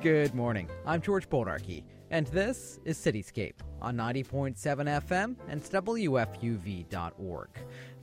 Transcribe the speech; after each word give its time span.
Good 0.00 0.34
morning. 0.34 0.68
I'm 0.86 1.02
George 1.02 1.28
Bodarky, 1.28 1.82
and 2.10 2.26
this 2.28 2.80
is 2.84 2.98
Cityscape 2.98 3.54
on 3.82 3.96
90.7 3.96 4.56
FM 4.56 5.36
and 5.48 5.62
WFUV.org. 5.62 7.48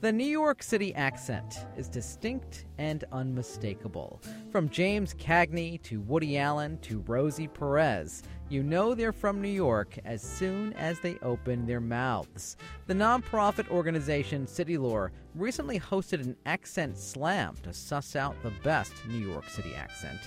The 0.00 0.12
New 0.12 0.26
York 0.26 0.62
City 0.62 0.94
accent 0.94 1.66
is 1.76 1.88
distinct 1.88 2.66
and 2.78 3.04
unmistakable. 3.12 4.20
From 4.52 4.68
James 4.68 5.14
Cagney 5.14 5.82
to 5.82 6.00
Woody 6.00 6.38
Allen 6.38 6.78
to 6.82 7.00
Rosie 7.06 7.48
Perez, 7.48 8.22
you 8.48 8.62
know 8.62 8.94
they're 8.94 9.12
from 9.12 9.42
New 9.42 9.48
York 9.48 9.98
as 10.04 10.22
soon 10.22 10.72
as 10.74 11.00
they 11.00 11.18
open 11.22 11.66
their 11.66 11.80
mouths. 11.80 12.56
The 12.86 12.94
nonprofit 12.94 13.68
organization 13.70 14.46
City 14.46 14.78
Lore 14.78 15.10
recently 15.34 15.80
hosted 15.80 16.22
an 16.22 16.36
accent 16.46 16.96
slam 16.96 17.56
to 17.64 17.72
suss 17.72 18.14
out 18.14 18.40
the 18.42 18.52
best 18.62 18.92
New 19.08 19.18
York 19.18 19.48
City 19.48 19.74
accent. 19.74 20.20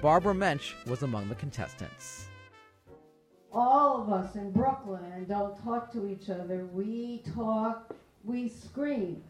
Barbara 0.00 0.34
Mensch 0.34 0.72
was 0.86 1.02
among 1.02 1.28
the 1.28 1.34
contestants. 1.34 2.25
All 3.58 4.02
of 4.02 4.12
us 4.12 4.34
in 4.34 4.50
Brooklyn 4.50 5.24
don't 5.26 5.58
talk 5.64 5.90
to 5.92 6.06
each 6.06 6.28
other. 6.28 6.68
We 6.74 7.22
talk, 7.34 7.96
we 8.22 8.50
scream. 8.50 9.24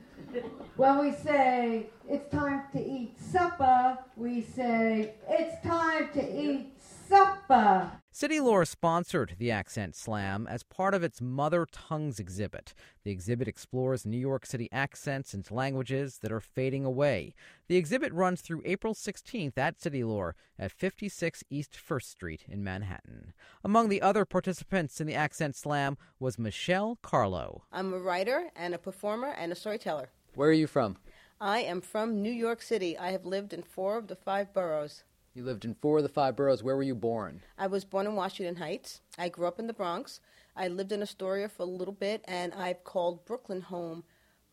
When 0.74 0.98
we 0.98 1.12
say, 1.12 1.86
it's 2.08 2.28
time 2.34 2.64
to 2.72 2.84
eat 2.84 3.14
supper, 3.20 3.96
we 4.16 4.42
say, 4.42 5.14
it's 5.28 5.64
time 5.64 6.08
to 6.14 6.42
eat 6.42 6.72
supper. 7.08 7.92
City 8.18 8.40
Lore 8.40 8.64
sponsored 8.64 9.36
the 9.38 9.50
Accent 9.50 9.94
Slam 9.94 10.46
as 10.46 10.62
part 10.62 10.94
of 10.94 11.02
its 11.02 11.20
Mother 11.20 11.66
Tongues 11.70 12.18
exhibit. 12.18 12.72
The 13.04 13.10
exhibit 13.10 13.46
explores 13.46 14.06
New 14.06 14.16
York 14.16 14.46
City 14.46 14.70
accents 14.72 15.34
and 15.34 15.46
languages 15.50 16.20
that 16.22 16.32
are 16.32 16.40
fading 16.40 16.86
away. 16.86 17.34
The 17.68 17.76
exhibit 17.76 18.14
runs 18.14 18.40
through 18.40 18.62
April 18.64 18.94
16th 18.94 19.58
at 19.58 19.78
City 19.78 20.02
Lore 20.02 20.34
at 20.58 20.72
56 20.72 21.44
East 21.50 21.78
1st 21.78 22.04
Street 22.04 22.44
in 22.48 22.64
Manhattan. 22.64 23.34
Among 23.62 23.90
the 23.90 24.00
other 24.00 24.24
participants 24.24 24.98
in 24.98 25.06
the 25.06 25.14
Accent 25.14 25.54
Slam 25.54 25.98
was 26.18 26.38
Michelle 26.38 26.98
Carlo. 27.02 27.64
I'm 27.70 27.92
a 27.92 27.98
writer 27.98 28.48
and 28.56 28.74
a 28.74 28.78
performer 28.78 29.34
and 29.36 29.52
a 29.52 29.54
storyteller. 29.54 30.08
Where 30.34 30.48
are 30.48 30.54
you 30.54 30.66
from? 30.66 30.96
I 31.38 31.58
am 31.58 31.82
from 31.82 32.22
New 32.22 32.32
York 32.32 32.62
City. 32.62 32.96
I 32.96 33.10
have 33.10 33.26
lived 33.26 33.52
in 33.52 33.62
four 33.62 33.98
of 33.98 34.06
the 34.06 34.16
five 34.16 34.54
boroughs. 34.54 35.04
You 35.36 35.44
lived 35.44 35.66
in 35.66 35.74
four 35.74 35.98
of 35.98 36.02
the 36.02 36.08
five 36.08 36.34
boroughs. 36.34 36.62
Where 36.62 36.76
were 36.76 36.82
you 36.82 36.94
born? 36.94 37.42
I 37.58 37.66
was 37.66 37.84
born 37.84 38.06
in 38.06 38.14
Washington 38.14 38.56
Heights. 38.56 39.02
I 39.18 39.28
grew 39.28 39.46
up 39.46 39.58
in 39.58 39.66
the 39.66 39.74
Bronx. 39.74 40.20
I 40.56 40.68
lived 40.68 40.92
in 40.92 41.02
Astoria 41.02 41.50
for 41.50 41.64
a 41.64 41.66
little 41.66 41.92
bit, 41.92 42.24
and 42.26 42.54
I've 42.54 42.84
called 42.84 43.26
Brooklyn 43.26 43.60
home 43.60 44.04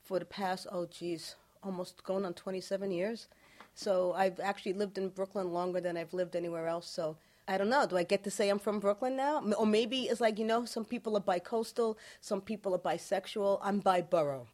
for 0.04 0.20
the 0.20 0.26
past, 0.26 0.68
oh, 0.70 0.86
geez, 0.86 1.38
almost 1.64 2.04
going 2.04 2.26
on 2.26 2.34
27 2.34 2.92
years. 2.92 3.30
So 3.74 4.12
I've 4.12 4.42
actually 4.42 4.74
lived 4.74 4.98
in 4.98 5.08
Brooklyn 5.08 5.54
longer 5.54 5.80
than 5.80 5.96
I've 5.96 6.14
lived 6.14 6.36
anywhere 6.36 6.68
else. 6.68 6.90
So 6.90 7.16
I 7.48 7.58
don't 7.58 7.70
know. 7.70 7.88
Do 7.88 7.96
I 7.96 8.04
get 8.04 8.26
to 8.26 8.30
say 8.30 8.50
I'm 8.50 8.60
from 8.60 8.82
Brooklyn 8.82 9.16
now? 9.16 9.42
Or 9.58 9.66
maybe 9.66 10.10
it's 10.10 10.20
like, 10.20 10.38
you 10.38 10.46
know, 10.46 10.66
some 10.66 10.84
people 10.84 11.16
are 11.16 11.22
bi-coastal, 11.22 11.98
some 12.20 12.42
people 12.42 12.76
are 12.76 12.80
bisexual. 12.80 13.60
I'm 13.62 13.80
bi 13.80 14.02
borough. 14.02 14.48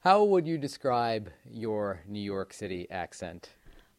How 0.00 0.24
would 0.24 0.48
you 0.48 0.58
describe 0.58 1.30
your 1.48 2.00
New 2.08 2.18
York 2.18 2.52
City 2.52 2.90
accent? 2.90 3.50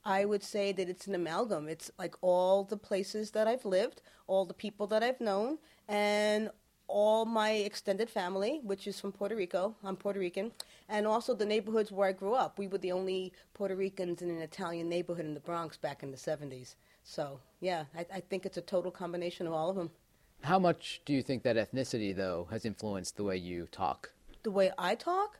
I 0.04 0.26
would 0.26 0.44
say 0.44 0.72
that 0.72 0.90
it's 0.90 1.08
an 1.08 1.16
amalgam. 1.16 1.68
It's 1.68 1.92
like 2.00 2.16
all 2.22 2.64
the 2.64 2.78
places 2.78 3.32
that 3.32 3.48
I've 3.48 3.66
lived, 3.66 4.02
all 4.28 4.46
the 4.46 4.54
people 4.54 4.88
that 4.88 5.04
I've 5.04 5.22
known, 5.22 5.60
and 5.88 6.50
all 6.88 7.26
my 7.26 7.52
extended 7.52 8.10
family, 8.10 8.60
which 8.64 8.86
is 8.86 9.00
from 9.00 9.12
Puerto 9.12 9.36
Rico. 9.36 9.76
I'm 9.84 9.96
Puerto 9.96 10.20
Rican. 10.20 10.52
And 10.90 11.08
also 11.08 11.34
the 11.34 11.46
neighborhoods 11.46 11.92
where 11.92 12.10
I 12.10 12.12
grew 12.12 12.34
up. 12.34 12.60
We 12.60 12.68
were 12.68 12.80
the 12.80 12.92
only 12.92 13.32
Puerto 13.54 13.76
Ricans 13.76 14.22
in 14.22 14.30
an 14.30 14.40
Italian 14.40 14.90
neighborhood 14.90 15.26
in 15.26 15.34
the 15.34 15.40
Bronx 15.40 15.78
back 15.78 16.04
in 16.04 16.12
the 16.12 16.18
70s. 16.18 16.76
So, 17.04 17.40
yeah, 17.62 17.86
I, 17.98 18.06
I 18.16 18.20
think 18.20 18.46
it's 18.46 18.58
a 18.58 18.62
total 18.62 18.92
combination 18.92 19.48
of 19.48 19.54
all 19.54 19.70
of 19.70 19.76
them. 19.76 19.92
How 20.44 20.60
much 20.60 21.02
do 21.06 21.14
you 21.14 21.22
think 21.22 21.44
that 21.44 21.56
ethnicity, 21.56 22.16
though, 22.16 22.48
has 22.52 22.66
influenced 22.66 23.16
the 23.16 23.24
way 23.24 23.38
you 23.38 23.68
talk? 23.72 24.12
The 24.44 24.52
way 24.52 24.72
I 24.78 24.96
talk? 24.96 25.40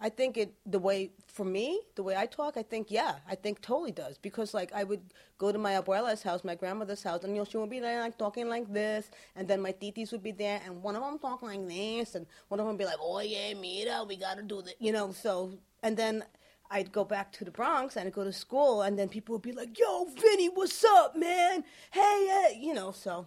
I 0.00 0.10
think 0.10 0.36
it 0.36 0.52
the 0.66 0.78
way 0.78 1.10
for 1.26 1.44
me, 1.44 1.80
the 1.94 2.02
way 2.02 2.16
I 2.16 2.26
talk, 2.26 2.56
I 2.56 2.62
think 2.62 2.90
yeah, 2.90 3.16
I 3.28 3.34
think 3.34 3.62
totally 3.62 3.92
does 3.92 4.18
because 4.18 4.52
like 4.52 4.72
I 4.74 4.84
would 4.84 5.00
go 5.38 5.52
to 5.52 5.58
my 5.58 5.72
abuela's 5.72 6.22
house, 6.22 6.44
my 6.44 6.54
grandmother's 6.54 7.02
house, 7.02 7.24
and 7.24 7.34
you 7.34 7.40
know 7.40 7.44
she 7.44 7.56
would 7.56 7.70
be 7.70 7.80
there 7.80 8.00
like 8.00 8.18
talking 8.18 8.48
like 8.48 8.70
this, 8.72 9.10
and 9.36 9.48
then 9.48 9.62
my 9.62 9.72
titis 9.72 10.12
would 10.12 10.22
be 10.22 10.32
there, 10.32 10.60
and 10.64 10.82
one 10.82 10.96
of 10.96 11.02
them 11.02 11.18
talking 11.18 11.48
like 11.48 11.66
this, 11.66 12.14
and 12.14 12.26
one 12.48 12.60
of 12.60 12.66
them 12.66 12.74
would 12.74 12.78
be 12.78 12.84
like, 12.84 12.98
oh 13.00 13.20
yeah, 13.20 13.54
mira, 13.54 14.04
we 14.04 14.16
gotta 14.16 14.42
do 14.42 14.60
this, 14.60 14.74
you 14.78 14.92
know. 14.92 15.12
So 15.12 15.52
and 15.82 15.96
then 15.96 16.24
I'd 16.70 16.92
go 16.92 17.04
back 17.04 17.32
to 17.32 17.44
the 17.44 17.50
Bronx 17.50 17.96
and 17.96 18.06
I'd 18.06 18.12
go 18.12 18.24
to 18.24 18.32
school, 18.32 18.82
and 18.82 18.98
then 18.98 19.08
people 19.08 19.34
would 19.34 19.42
be 19.42 19.52
like, 19.52 19.78
yo, 19.78 20.04
Vinny, 20.06 20.48
what's 20.48 20.84
up, 20.84 21.16
man? 21.16 21.64
Hey, 21.90 22.26
hey, 22.26 22.58
you 22.60 22.74
know. 22.74 22.92
So 22.92 23.26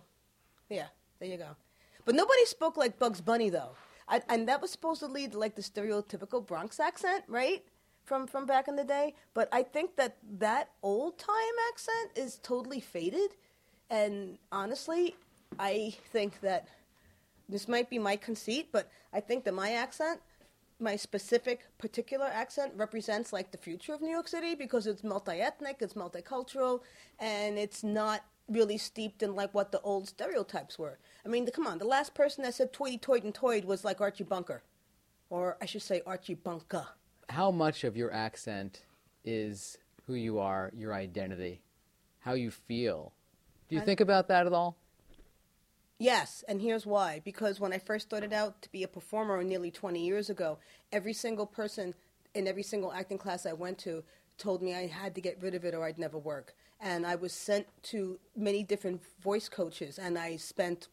yeah, 0.70 0.88
there 1.20 1.30
you 1.30 1.38
go. 1.38 1.56
But 2.06 2.14
nobody 2.16 2.46
spoke 2.46 2.78
like 2.78 3.00
Bugs 3.00 3.22
Bunny 3.22 3.50
though. 3.50 3.72
I, 4.10 4.22
and 4.28 4.48
that 4.48 4.62
was 4.62 4.72
supposed 4.72 5.02
to 5.02 5.08
lead 5.08 5.36
like 5.36 5.56
the 5.56 5.62
stereotypical 5.62 6.46
Bronx 6.46 6.80
accent, 6.80 7.24
right? 7.28 7.64
From 8.06 8.26
from 8.26 8.46
back 8.46 8.68
in 8.68 8.76
the 8.76 8.84
day. 8.84 9.14
But 9.34 9.50
I 9.52 9.64
think 9.64 9.96
that 9.98 10.18
that 10.40 10.72
old 10.82 11.20
time 11.20 11.56
accent 11.72 12.12
is 12.16 12.40
totally 12.40 12.80
faded. 12.80 13.32
And 13.90 14.38
honestly, 14.52 15.16
I 15.60 15.96
think 16.12 16.42
that 16.42 16.68
this 17.48 17.68
might 17.68 17.90
be 17.90 18.00
my 18.00 18.16
conceit, 18.16 18.70
but 18.72 18.90
I 19.14 19.20
think 19.20 19.44
that 19.46 19.54
my 19.54 19.72
accent, 19.72 20.22
my 20.80 20.96
specific 20.96 21.62
particular 21.78 22.28
accent, 22.28 22.74
represents 22.76 23.34
like 23.34 23.52
the 23.52 23.58
future 23.58 23.94
of 23.94 24.02
New 24.02 24.12
York 24.12 24.28
City 24.28 24.56
because 24.56 24.88
it's 24.88 25.04
multi 25.04 25.40
ethnic, 25.40 25.78
it's 25.82 25.94
multicultural, 25.94 26.82
and 27.20 27.58
it's 27.58 27.84
not 27.84 28.24
really 28.50 28.78
steeped 28.78 29.24
in 29.24 29.36
like 29.36 29.54
what 29.54 29.72
the 29.72 29.82
old 29.82 30.08
stereotypes 30.08 30.78
were. 30.78 31.00
I 31.26 31.30
mean, 31.30 31.46
the, 31.46 31.52
come 31.52 31.68
on, 31.68 31.78
the 31.78 31.86
last 31.86 32.14
person 32.14 32.44
that 32.44 32.56
said 32.56 32.74
toity 32.74 32.98
toid 32.98 33.24
and 33.24 33.34
toid 33.34 33.66
was 33.66 33.84
like 33.84 34.02
Archie 34.02 34.24
Bunker, 34.24 34.64
or 35.30 35.58
I 35.62 35.66
should 35.66 35.82
say 35.82 36.02
Archie 36.06 36.36
Bunker. 36.36 36.88
How 37.30 37.52
much 37.52 37.84
of 37.84 37.96
your 37.96 38.12
accent 38.12 38.84
is 39.24 39.78
who 40.08 40.16
you 40.16 40.40
are, 40.40 40.72
your 40.76 40.94
identity, 40.94 41.62
how 42.20 42.34
you 42.34 42.52
feel? 42.52 43.14
Do 43.68 43.76
you 43.76 43.82
I, 43.82 43.86
think 43.86 44.00
about 44.00 44.28
that 44.30 44.48
at 44.48 44.54
all? 44.54 44.78
Yes, 46.00 46.44
and 46.48 46.62
here's 46.62 46.86
why. 46.86 47.22
Because 47.24 47.60
when 47.60 47.74
I 47.74 47.78
first 47.78 48.08
started 48.08 48.34
out 48.34 48.62
to 48.64 48.72
be 48.72 48.84
a 48.84 48.88
performer 48.88 49.44
nearly 49.44 49.70
20 49.70 50.04
years 50.04 50.30
ago, 50.30 50.58
every 50.92 51.14
single 51.14 51.46
person 51.46 51.94
in 52.34 52.48
every 52.48 52.64
single 52.64 52.94
acting 52.94 53.18
class 53.18 53.46
I 53.46 53.54
went 53.54 53.78
to 53.80 54.04
told 54.38 54.62
me 54.62 54.74
I 54.74 54.88
had 54.88 55.14
to 55.16 55.22
get 55.22 55.42
rid 55.42 55.54
of 55.54 55.66
it 55.66 55.76
or 55.76 55.84
I'd 55.84 56.00
never 56.00 56.18
work 56.18 56.56
and 56.80 57.06
I 57.06 57.16
was 57.16 57.34
sent 57.34 57.68
to 57.84 58.20
many 58.36 58.64
different 58.64 59.02
voice 59.22 59.50
coaches, 59.50 60.00
and 60.00 60.18
I 60.18 60.38
spent 60.38 60.88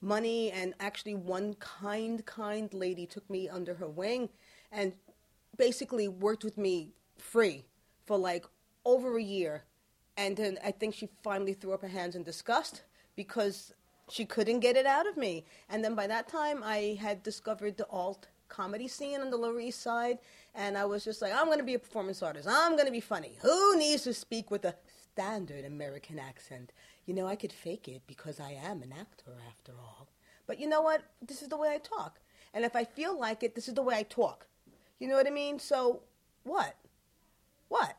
money. 0.00 0.50
And 0.50 0.74
actually, 0.80 1.14
one 1.14 1.54
kind, 1.54 2.24
kind 2.24 2.72
lady 2.72 3.06
took 3.06 3.28
me 3.28 3.48
under 3.48 3.74
her 3.74 3.88
wing, 3.88 4.28
and 4.72 4.92
basically 5.56 6.08
worked 6.08 6.44
with 6.44 6.56
me 6.56 6.92
free 7.18 7.64
for 8.06 8.16
like 8.16 8.46
over 8.84 9.18
a 9.18 9.22
year. 9.22 9.64
And 10.16 10.36
then 10.36 10.58
I 10.64 10.70
think 10.70 10.94
she 10.94 11.08
finally 11.22 11.52
threw 11.52 11.72
up 11.72 11.82
her 11.82 11.88
hands 11.88 12.16
in 12.16 12.22
disgust 12.22 12.82
because 13.14 13.74
she 14.10 14.24
couldn't 14.24 14.60
get 14.60 14.76
it 14.76 14.86
out 14.86 15.06
of 15.06 15.16
me. 15.16 15.44
And 15.68 15.84
then 15.84 15.94
by 15.94 16.06
that 16.06 16.28
time, 16.28 16.62
I 16.64 16.98
had 17.00 17.22
discovered 17.22 17.76
the 17.76 17.86
alt 17.90 18.26
comedy 18.48 18.88
scene 18.88 19.20
on 19.20 19.30
the 19.30 19.36
Lower 19.36 19.60
East 19.60 19.82
Side, 19.82 20.18
and 20.54 20.76
I 20.76 20.84
was 20.84 21.04
just 21.04 21.22
like, 21.22 21.32
I'm 21.32 21.46
going 21.46 21.58
to 21.58 21.64
be 21.64 21.74
a 21.74 21.78
performance 21.78 22.22
artist. 22.22 22.48
I'm 22.50 22.72
going 22.72 22.86
to 22.86 22.92
be 22.92 23.00
funny. 23.00 23.38
Who 23.42 23.78
needs 23.78 24.02
to 24.04 24.14
speak 24.14 24.50
with 24.50 24.64
a 24.64 24.74
standard 25.12 25.64
American 25.64 26.18
accent? 26.18 26.72
You 27.06 27.14
know, 27.14 27.26
I 27.26 27.36
could 27.36 27.52
fake 27.52 27.88
it 27.88 28.02
because 28.06 28.40
I 28.40 28.52
am 28.52 28.82
an 28.82 28.92
actor 28.98 29.32
after 29.48 29.72
all. 29.80 30.08
But 30.46 30.58
you 30.58 30.68
know 30.68 30.82
what? 30.82 31.02
This 31.26 31.42
is 31.42 31.48
the 31.48 31.56
way 31.56 31.68
I 31.68 31.78
talk. 31.78 32.18
And 32.54 32.64
if 32.64 32.74
I 32.74 32.84
feel 32.84 33.18
like 33.18 33.42
it, 33.42 33.54
this 33.54 33.68
is 33.68 33.74
the 33.74 33.82
way 33.82 33.96
I 33.96 34.02
talk. 34.02 34.46
You 34.98 35.08
know 35.08 35.14
what 35.14 35.26
I 35.26 35.30
mean? 35.30 35.58
So, 35.58 36.00
what? 36.44 36.74
What? 37.68 37.96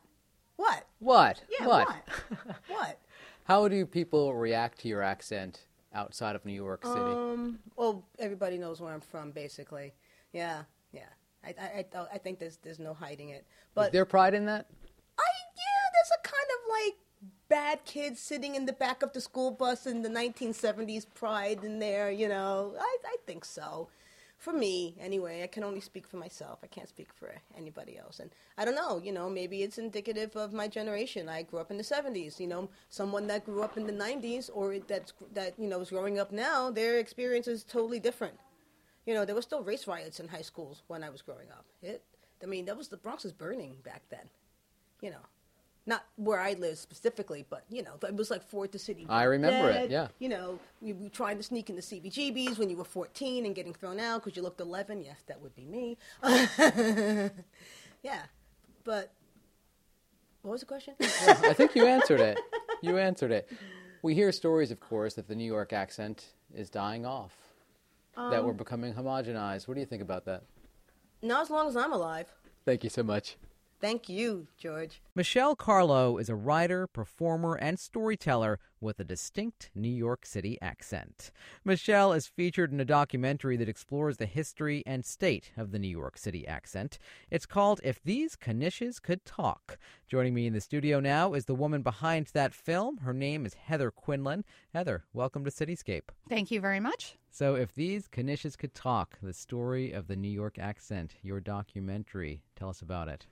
What? 0.56 0.86
What? 0.98 1.42
Yeah, 1.58 1.66
what? 1.66 1.88
What? 1.88 2.56
what? 2.68 2.98
How 3.44 3.66
do 3.68 3.86
people 3.86 4.34
react 4.34 4.80
to 4.80 4.88
your 4.88 5.02
accent 5.02 5.66
outside 5.94 6.36
of 6.36 6.44
New 6.44 6.52
York 6.52 6.84
City? 6.84 7.00
Um, 7.00 7.58
well, 7.76 8.04
everybody 8.18 8.58
knows 8.58 8.80
where 8.80 8.92
I'm 8.92 9.00
from, 9.00 9.30
basically. 9.30 9.92
Yeah, 10.32 10.62
yeah. 10.92 11.08
I, 11.44 11.54
I, 11.58 12.06
I 12.14 12.18
think 12.18 12.38
there's 12.38 12.58
there's 12.62 12.78
no 12.78 12.94
hiding 12.94 13.30
it. 13.30 13.46
But 13.74 13.86
is 13.86 13.92
there 13.92 14.04
pride 14.04 14.34
in 14.34 14.46
that? 14.46 14.66
I 15.18 15.22
yeah, 15.56 15.88
there's 15.92 16.10
a 16.18 16.28
kind 16.28 16.48
of 16.56 16.70
like 16.84 17.30
bad 17.48 17.84
kids 17.84 18.20
sitting 18.20 18.54
in 18.54 18.66
the 18.66 18.72
back 18.72 19.02
of 19.02 19.12
the 19.12 19.20
school 19.20 19.50
bus 19.50 19.86
in 19.86 20.02
the 20.02 20.08
1970s 20.08 21.06
pride 21.14 21.64
in 21.64 21.78
there. 21.78 22.10
You 22.10 22.28
know, 22.28 22.74
I 22.78 22.96
I 23.04 23.16
think 23.26 23.44
so. 23.44 23.88
For 24.36 24.54
me, 24.54 24.96
anyway, 24.98 25.42
I 25.42 25.48
can 25.48 25.64
only 25.64 25.80
speak 25.80 26.06
for 26.06 26.16
myself. 26.16 26.60
I 26.62 26.66
can't 26.66 26.88
speak 26.88 27.12
for 27.12 27.30
anybody 27.58 27.98
else. 27.98 28.20
And 28.20 28.30
I 28.56 28.64
don't 28.64 28.74
know, 28.74 28.98
you 29.04 29.12
know, 29.12 29.28
maybe 29.28 29.62
it's 29.62 29.76
indicative 29.76 30.34
of 30.34 30.54
my 30.54 30.66
generation. 30.66 31.28
I 31.28 31.42
grew 31.42 31.58
up 31.58 31.70
in 31.70 31.76
the 31.76 31.82
70s. 31.82 32.40
You 32.40 32.46
know, 32.46 32.70
someone 32.88 33.26
that 33.26 33.44
grew 33.44 33.62
up 33.62 33.76
in 33.76 33.86
the 33.86 33.92
90s 33.92 34.48
or 34.54 34.78
that's 34.78 35.12
that 35.34 35.58
you 35.58 35.68
know 35.68 35.80
is 35.80 35.90
growing 35.90 36.18
up 36.18 36.32
now, 36.32 36.70
their 36.70 36.98
experience 36.98 37.48
is 37.48 37.64
totally 37.64 38.00
different. 38.00 38.38
You 39.10 39.16
know, 39.16 39.24
there 39.24 39.34
were 39.34 39.42
still 39.42 39.64
race 39.64 39.88
riots 39.88 40.20
in 40.20 40.28
high 40.28 40.42
schools 40.42 40.84
when 40.86 41.02
I 41.02 41.10
was 41.10 41.20
growing 41.20 41.50
up. 41.50 41.64
It, 41.82 42.04
I 42.44 42.46
mean, 42.46 42.64
that 42.66 42.76
was 42.76 42.86
the 42.86 42.96
Bronx 42.96 43.24
was 43.24 43.32
burning 43.32 43.74
back 43.82 44.02
then. 44.08 44.20
You 45.00 45.10
know, 45.10 45.24
Not 45.84 46.04
where 46.14 46.38
I 46.38 46.52
live 46.52 46.78
specifically, 46.78 47.44
but 47.50 47.64
you 47.68 47.82
know, 47.82 47.94
it 48.06 48.14
was 48.14 48.30
like 48.30 48.44
Ford 48.44 48.70
to 48.70 48.78
City. 48.78 49.06
I 49.08 49.24
remember 49.24 49.68
it, 49.68 49.90
yeah. 49.90 50.08
You 50.20 50.28
know, 50.28 50.60
you 50.80 50.94
were 50.94 51.08
trying 51.08 51.38
to 51.38 51.42
sneak 51.42 51.68
into 51.70 51.82
CBGBs 51.82 52.56
when 52.56 52.70
you 52.70 52.76
were 52.76 52.84
14 52.84 53.46
and 53.46 53.52
getting 53.52 53.74
thrown 53.74 53.98
out 53.98 54.22
because 54.22 54.36
you 54.36 54.44
looked 54.44 54.60
11. 54.60 55.02
Yes, 55.02 55.16
that 55.26 55.40
would 55.40 55.56
be 55.56 55.64
me. 55.64 55.98
yeah, 58.04 58.20
but 58.84 59.10
what 60.42 60.52
was 60.52 60.60
the 60.60 60.66
question? 60.66 60.94
I 61.00 61.52
think 61.52 61.74
you 61.74 61.84
answered 61.84 62.20
it. 62.20 62.38
You 62.80 62.96
answered 62.98 63.32
it. 63.32 63.50
We 64.02 64.14
hear 64.14 64.30
stories, 64.30 64.70
of 64.70 64.78
course, 64.78 65.14
that 65.14 65.26
the 65.26 65.34
New 65.34 65.44
York 65.44 65.72
accent 65.72 66.26
is 66.54 66.70
dying 66.70 67.04
off, 67.04 67.32
that 68.16 68.44
we're 68.44 68.50
um, 68.50 68.56
becoming 68.56 68.94
homogenized. 68.94 69.68
What 69.68 69.74
do 69.74 69.80
you 69.80 69.86
think 69.86 70.02
about 70.02 70.24
that? 70.26 70.42
Not 71.22 71.42
as 71.42 71.50
long 71.50 71.68
as 71.68 71.76
I'm 71.76 71.92
alive. 71.92 72.32
Thank 72.64 72.84
you 72.84 72.90
so 72.90 73.02
much. 73.02 73.36
Thank 73.80 74.10
you, 74.10 74.46
George. 74.58 75.00
Michelle 75.14 75.56
Carlo 75.56 76.18
is 76.18 76.28
a 76.28 76.34
writer, 76.34 76.86
performer, 76.86 77.54
and 77.54 77.78
storyteller 77.78 78.58
with 78.78 79.00
a 79.00 79.04
distinct 79.04 79.70
New 79.74 79.88
York 79.88 80.26
City 80.26 80.58
accent. 80.60 81.30
Michelle 81.64 82.12
is 82.12 82.26
featured 82.26 82.72
in 82.72 82.80
a 82.80 82.84
documentary 82.84 83.56
that 83.56 83.70
explores 83.70 84.18
the 84.18 84.26
history 84.26 84.82
and 84.84 85.04
state 85.04 85.52
of 85.56 85.70
the 85.70 85.78
New 85.78 85.88
York 85.88 86.18
City 86.18 86.46
accent. 86.46 86.98
It's 87.30 87.46
called 87.46 87.80
If 87.82 88.02
These 88.02 88.36
Knishes 88.36 89.00
Could 89.00 89.24
Talk. 89.24 89.78
Joining 90.06 90.34
me 90.34 90.46
in 90.46 90.52
the 90.52 90.60
studio 90.60 91.00
now 91.00 91.32
is 91.32 91.46
the 91.46 91.54
woman 91.54 91.80
behind 91.80 92.28
that 92.34 92.52
film. 92.52 92.98
Her 92.98 93.14
name 93.14 93.46
is 93.46 93.54
Heather 93.54 93.90
Quinlan. 93.90 94.44
Heather, 94.74 95.04
welcome 95.14 95.42
to 95.44 95.50
Cityscape. 95.50 96.10
Thank 96.28 96.50
you 96.50 96.60
very 96.60 96.80
much. 96.80 97.16
So, 97.30 97.54
If 97.54 97.74
These 97.74 98.08
Knishes 98.08 98.58
Could 98.58 98.74
Talk, 98.74 99.18
the 99.22 99.32
story 99.32 99.92
of 99.92 100.06
the 100.06 100.16
New 100.16 100.28
York 100.28 100.58
accent, 100.58 101.14
your 101.22 101.40
documentary. 101.40 102.42
Tell 102.56 102.68
us 102.68 102.82
about 102.82 103.08
it. 103.08 103.26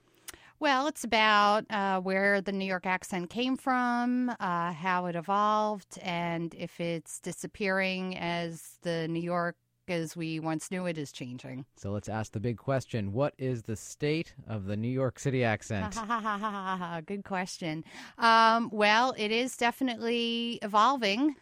Well, 0.60 0.88
it's 0.88 1.04
about 1.04 1.66
uh, 1.70 2.00
where 2.00 2.40
the 2.40 2.52
New 2.52 2.64
York 2.64 2.84
accent 2.84 3.30
came 3.30 3.56
from, 3.56 4.30
uh, 4.40 4.72
how 4.72 5.06
it 5.06 5.14
evolved, 5.14 5.98
and 6.02 6.52
if 6.54 6.80
it's 6.80 7.20
disappearing 7.20 8.16
as 8.16 8.78
the 8.82 9.06
New 9.06 9.22
York 9.22 9.56
as 9.88 10.16
we 10.16 10.38
once 10.40 10.70
knew 10.70 10.86
it 10.86 10.98
is 10.98 11.12
changing. 11.12 11.64
So 11.76 11.90
let's 11.90 12.08
ask 12.08 12.32
the 12.32 12.40
big 12.40 12.58
question 12.58 13.12
What 13.12 13.34
is 13.38 13.62
the 13.62 13.76
state 13.76 14.34
of 14.46 14.66
the 14.66 14.76
New 14.76 14.88
York 14.88 15.18
City 15.18 15.44
accent? 15.44 15.96
Good 17.06 17.24
question. 17.24 17.84
Um, 18.18 18.68
well, 18.72 19.14
it 19.16 19.30
is 19.30 19.56
definitely 19.56 20.58
evolving. 20.62 21.36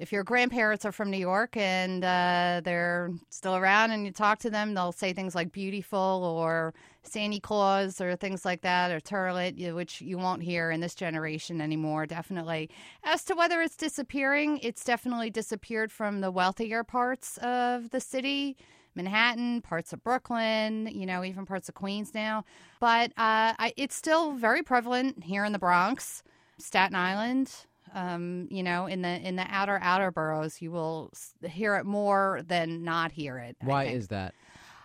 If 0.00 0.12
your 0.12 0.24
grandparents 0.24 0.86
are 0.86 0.92
from 0.92 1.10
New 1.10 1.18
York 1.18 1.58
and 1.58 2.02
uh, 2.02 2.62
they're 2.64 3.10
still 3.28 3.54
around 3.54 3.90
and 3.90 4.06
you 4.06 4.12
talk 4.12 4.38
to 4.38 4.48
them, 4.48 4.72
they'll 4.72 4.92
say 4.92 5.12
things 5.12 5.34
like 5.34 5.52
beautiful 5.52 5.98
or 5.98 6.72
Santa 7.02 7.38
Claus 7.38 8.00
or 8.00 8.16
things 8.16 8.46
like 8.46 8.62
that 8.62 8.90
or 8.90 9.00
turlet, 9.00 9.74
which 9.74 10.00
you 10.00 10.16
won't 10.16 10.42
hear 10.42 10.70
in 10.70 10.80
this 10.80 10.94
generation 10.94 11.60
anymore, 11.60 12.06
definitely. 12.06 12.70
As 13.04 13.24
to 13.24 13.34
whether 13.34 13.60
it's 13.60 13.76
disappearing, 13.76 14.58
it's 14.62 14.84
definitely 14.84 15.28
disappeared 15.28 15.92
from 15.92 16.22
the 16.22 16.30
wealthier 16.30 16.82
parts 16.82 17.36
of 17.42 17.90
the 17.90 18.00
city. 18.00 18.56
Manhattan, 18.94 19.60
parts 19.60 19.92
of 19.92 20.02
Brooklyn, 20.02 20.88
you 20.90 21.04
know, 21.04 21.22
even 21.24 21.44
parts 21.44 21.68
of 21.68 21.74
Queens 21.74 22.14
now. 22.14 22.46
But 22.80 23.10
uh, 23.18 23.52
I, 23.58 23.74
it's 23.76 23.94
still 23.94 24.32
very 24.32 24.62
prevalent 24.62 25.24
here 25.24 25.44
in 25.44 25.52
the 25.52 25.58
Bronx, 25.58 26.22
Staten 26.58 26.96
Island. 26.96 27.66
Um, 27.94 28.46
you 28.50 28.62
know, 28.62 28.86
in 28.86 29.02
the 29.02 29.08
in 29.26 29.36
the 29.36 29.46
outer 29.48 29.78
outer 29.82 30.10
boroughs, 30.10 30.62
you 30.62 30.70
will 30.70 31.10
hear 31.42 31.76
it 31.76 31.84
more 31.84 32.42
than 32.46 32.84
not 32.84 33.12
hear 33.12 33.38
it. 33.38 33.56
Why 33.60 33.84
is 33.84 34.08
that? 34.08 34.34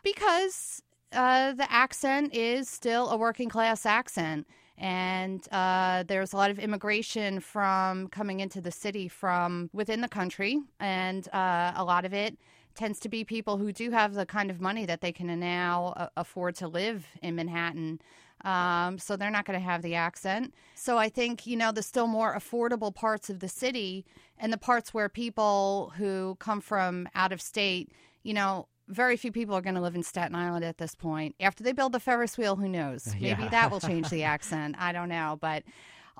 because 0.06 0.82
uh, 1.12 1.54
the 1.54 1.70
accent 1.70 2.34
is 2.34 2.70
still 2.70 3.10
a 3.10 3.18
working 3.18 3.50
class 3.50 3.86
accent. 3.86 4.48
And 4.78 5.46
uh, 5.52 6.04
there's 6.08 6.34
a 6.34 6.38
lot 6.38 6.52
of 6.52 6.60
immigration 6.60 7.40
from 7.40 8.10
coming 8.10 8.40
into 8.42 8.62
the 8.62 8.72
city 8.72 9.08
from 9.08 9.70
within 9.74 10.02
the 10.02 10.10
country. 10.10 10.60
And 10.80 11.28
uh, 11.34 11.74
a 11.76 11.84
lot 11.84 12.06
of 12.06 12.14
it 12.14 12.38
tends 12.76 13.00
to 13.00 13.10
be 13.10 13.24
people 13.24 13.58
who 13.58 13.72
do 13.72 13.92
have 13.92 14.14
the 14.14 14.26
kind 14.26 14.52
of 14.52 14.60
money 14.60 14.86
that 14.86 15.00
they 15.00 15.14
can 15.14 15.40
now 15.40 15.94
uh, 15.96 16.08
afford 16.18 16.56
to 16.56 16.68
live 16.68 17.08
in 17.22 17.36
Manhattan. 17.36 18.02
Um, 18.46 19.00
so 19.00 19.18
they're 19.18 19.32
not 19.32 19.46
going 19.46 19.60
to 19.60 19.66
have 19.66 19.82
the 19.82 19.96
accent. 19.96 20.54
So 20.76 20.98
I 20.98 21.10
think, 21.10 21.48
you 21.48 21.58
know, 21.58 21.72
the 21.72 21.82
still 21.82 22.08
more 22.08 22.36
affordable 22.36 22.94
parts 22.94 23.30
of 23.30 23.40
the 23.40 23.48
city 23.50 24.06
and 24.38 24.54
the 24.54 24.58
parts 24.58 24.94
where 24.94 25.10
people 25.10 25.92
who 25.98 26.38
come 26.40 26.62
from 26.62 27.10
out 27.16 27.32
of 27.32 27.42
state, 27.42 27.92
you 28.24 28.34
know, 28.34 28.68
very 28.88 29.18
few 29.18 29.32
people 29.32 29.56
are 29.56 29.62
going 29.62 29.76
to 29.76 29.82
live 29.82 29.96
in 29.96 30.04
Staten 30.04 30.36
Island 30.36 30.64
at 30.64 30.78
this 30.78 30.94
point. 30.94 31.34
After 31.40 31.64
they 31.64 31.72
build 31.74 31.92
the 31.92 32.00
Ferris 32.00 32.38
wheel, 32.38 32.56
who 32.56 32.70
knows? 32.70 33.08
Maybe 33.20 33.44
Yeah. 33.44 33.50
that 33.50 33.72
will 33.72 33.80
change 33.80 34.10
the 34.10 34.24
accent. 34.24 34.76
I 34.78 34.92
don't 34.92 35.10
know. 35.10 35.40
But 35.42 35.64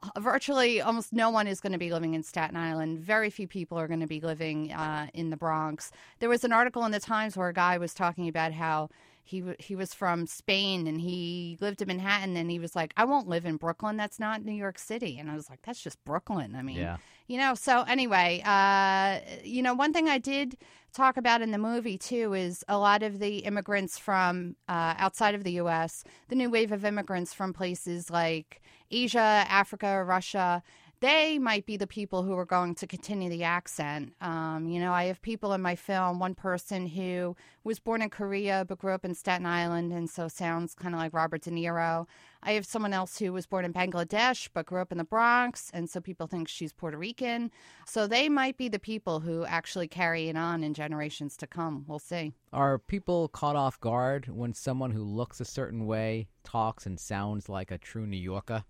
uh, 0.02 0.20
virtually 0.20 0.82
almost 0.82 1.14
no 1.14 1.30
one 1.30 1.46
is 1.48 1.62
going 1.62 1.74
to 1.74 1.78
be 1.78 1.92
living 1.92 2.16
in 2.16 2.24
Staten 2.24 2.58
Island. 2.58 2.98
Very 3.00 3.30
few 3.30 3.48
people 3.48 3.78
are 3.78 3.88
going 3.88 4.00
to 4.00 4.08
be 4.08 4.20
living 4.20 4.74
uh, 4.74 5.08
in 5.14 5.30
the 5.30 5.38
Bronx. 5.38 5.92
There 6.20 6.30
was 6.30 6.44
an 6.44 6.52
article 6.52 6.84
in 6.86 6.92
the 6.92 7.00
Times 7.00 7.38
where 7.38 7.50
a 7.50 7.54
guy 7.54 7.78
was 7.78 7.94
talking 7.94 8.28
about 8.28 8.52
how 8.52 8.90
he 9.28 9.44
he 9.58 9.76
was 9.76 9.92
from 9.92 10.28
Spain 10.28 10.86
and 10.86 11.02
he 11.02 11.58
lived 11.60 11.82
in 11.82 11.88
Manhattan 11.88 12.38
and 12.38 12.50
he 12.52 12.60
was 12.60 12.76
like, 12.76 12.94
I 12.96 13.06
won't 13.06 13.28
live 13.28 13.44
in 13.46 13.58
Brooklyn. 13.58 13.98
That's 13.98 14.20
not 14.20 14.46
New 14.46 14.54
York 14.54 14.78
City. 14.78 15.18
And 15.18 15.32
I 15.32 15.36
was 15.36 15.50
like, 15.50 15.60
that's 15.64 15.82
just 15.82 16.04
Brooklyn. 16.06 16.56
I 16.56 16.62
mean, 16.62 16.78
Yeah. 16.78 16.98
you 17.26 17.40
know. 17.40 17.56
So 17.56 17.82
anyway, 17.88 18.44
uh, 18.46 19.20
you 19.44 19.64
know, 19.64 19.74
one 19.74 19.94
thing 19.94 20.08
I 20.08 20.20
did 20.20 20.58
talk 20.94 21.18
about 21.18 21.42
in 21.42 21.50
the 21.50 21.58
movie 21.58 21.98
too 21.98 22.36
is 22.36 22.64
a 22.68 22.78
lot 22.78 23.02
of 23.02 23.18
the 23.18 23.40
immigrants 23.40 23.98
from 23.98 24.56
uh, 24.70 24.94
outside 24.98 25.34
of 25.34 25.44
the 25.44 25.54
U.S., 25.54 26.04
the 26.30 26.36
new 26.36 26.50
wave 26.52 26.72
of 26.72 26.86
immigrants 26.86 27.34
from 27.34 27.52
places 27.52 28.12
like 28.12 28.62
Asia, 28.92 29.20
Africa, 29.50 30.04
Russia. 30.04 30.62
They 31.00 31.38
might 31.40 31.66
be 31.66 31.78
the 31.78 31.88
people 31.88 32.24
who 32.24 32.38
are 32.38 32.46
going 32.46 32.76
to 32.76 32.88
continue 32.88 33.30
the 33.30 33.44
accent. 33.44 34.14
Um, 34.22 34.68
you 34.68 34.80
know, 34.80 34.94
I 34.94 35.06
have 35.06 35.22
people 35.22 35.54
in 35.54 35.62
my 35.62 35.76
film, 35.76 36.20
one 36.20 36.36
person 36.36 36.88
who 36.88 37.36
was 37.64 37.80
born 37.80 38.02
in 38.02 38.10
Korea 38.10 38.66
but 38.68 38.80
grew 38.80 38.94
up 38.94 39.06
in 39.06 39.14
Staten 39.14 39.46
Island 39.46 39.92
and 39.92 40.10
so 40.10 40.28
sounds 40.28 40.74
kind 40.74 40.96
of 40.96 41.00
like 41.00 41.14
Robert 41.14 41.42
De 41.42 41.52
Niro. 41.52 42.08
I 42.42 42.52
have 42.52 42.66
someone 42.66 42.94
else 42.94 43.18
who 43.18 43.34
was 43.34 43.48
born 43.48 43.66
in 43.66 43.74
Bangladesh 43.74 44.50
but 44.54 44.68
grew 44.68 44.80
up 44.80 44.92
in 44.92 45.00
the 45.00 45.04
Bronx, 45.04 45.72
and 45.74 45.90
so 45.90 46.00
people 46.00 46.28
think 46.28 46.48
she's 46.48 46.74
Puerto 46.74 46.98
Rican. 46.98 47.50
So 47.88 48.06
they 48.06 48.30
might 48.30 48.56
be 48.56 48.70
the 48.70 48.78
people 48.78 49.20
who 49.20 49.46
actually 49.46 49.88
carry 49.88 50.30
it 50.30 50.38
on 50.38 50.64
in 50.64 50.76
generations 50.76 51.36
to 51.38 51.48
come. 51.48 51.86
We'll 51.88 51.98
see. 51.98 52.34
Are 52.54 52.78
people 52.78 53.30
caught 53.30 53.56
off 53.56 53.80
guard 53.80 54.28
when 54.28 54.54
someone 54.54 54.92
who 54.92 55.04
looks 55.04 55.42
a 55.42 55.46
certain 55.46 55.88
way 55.88 56.28
talks 56.44 56.86
and 56.86 57.00
sounds 57.00 57.50
like 57.50 57.72
a 57.72 57.80
true 57.80 58.06
New 58.06 58.18
Yorker? 58.18 58.64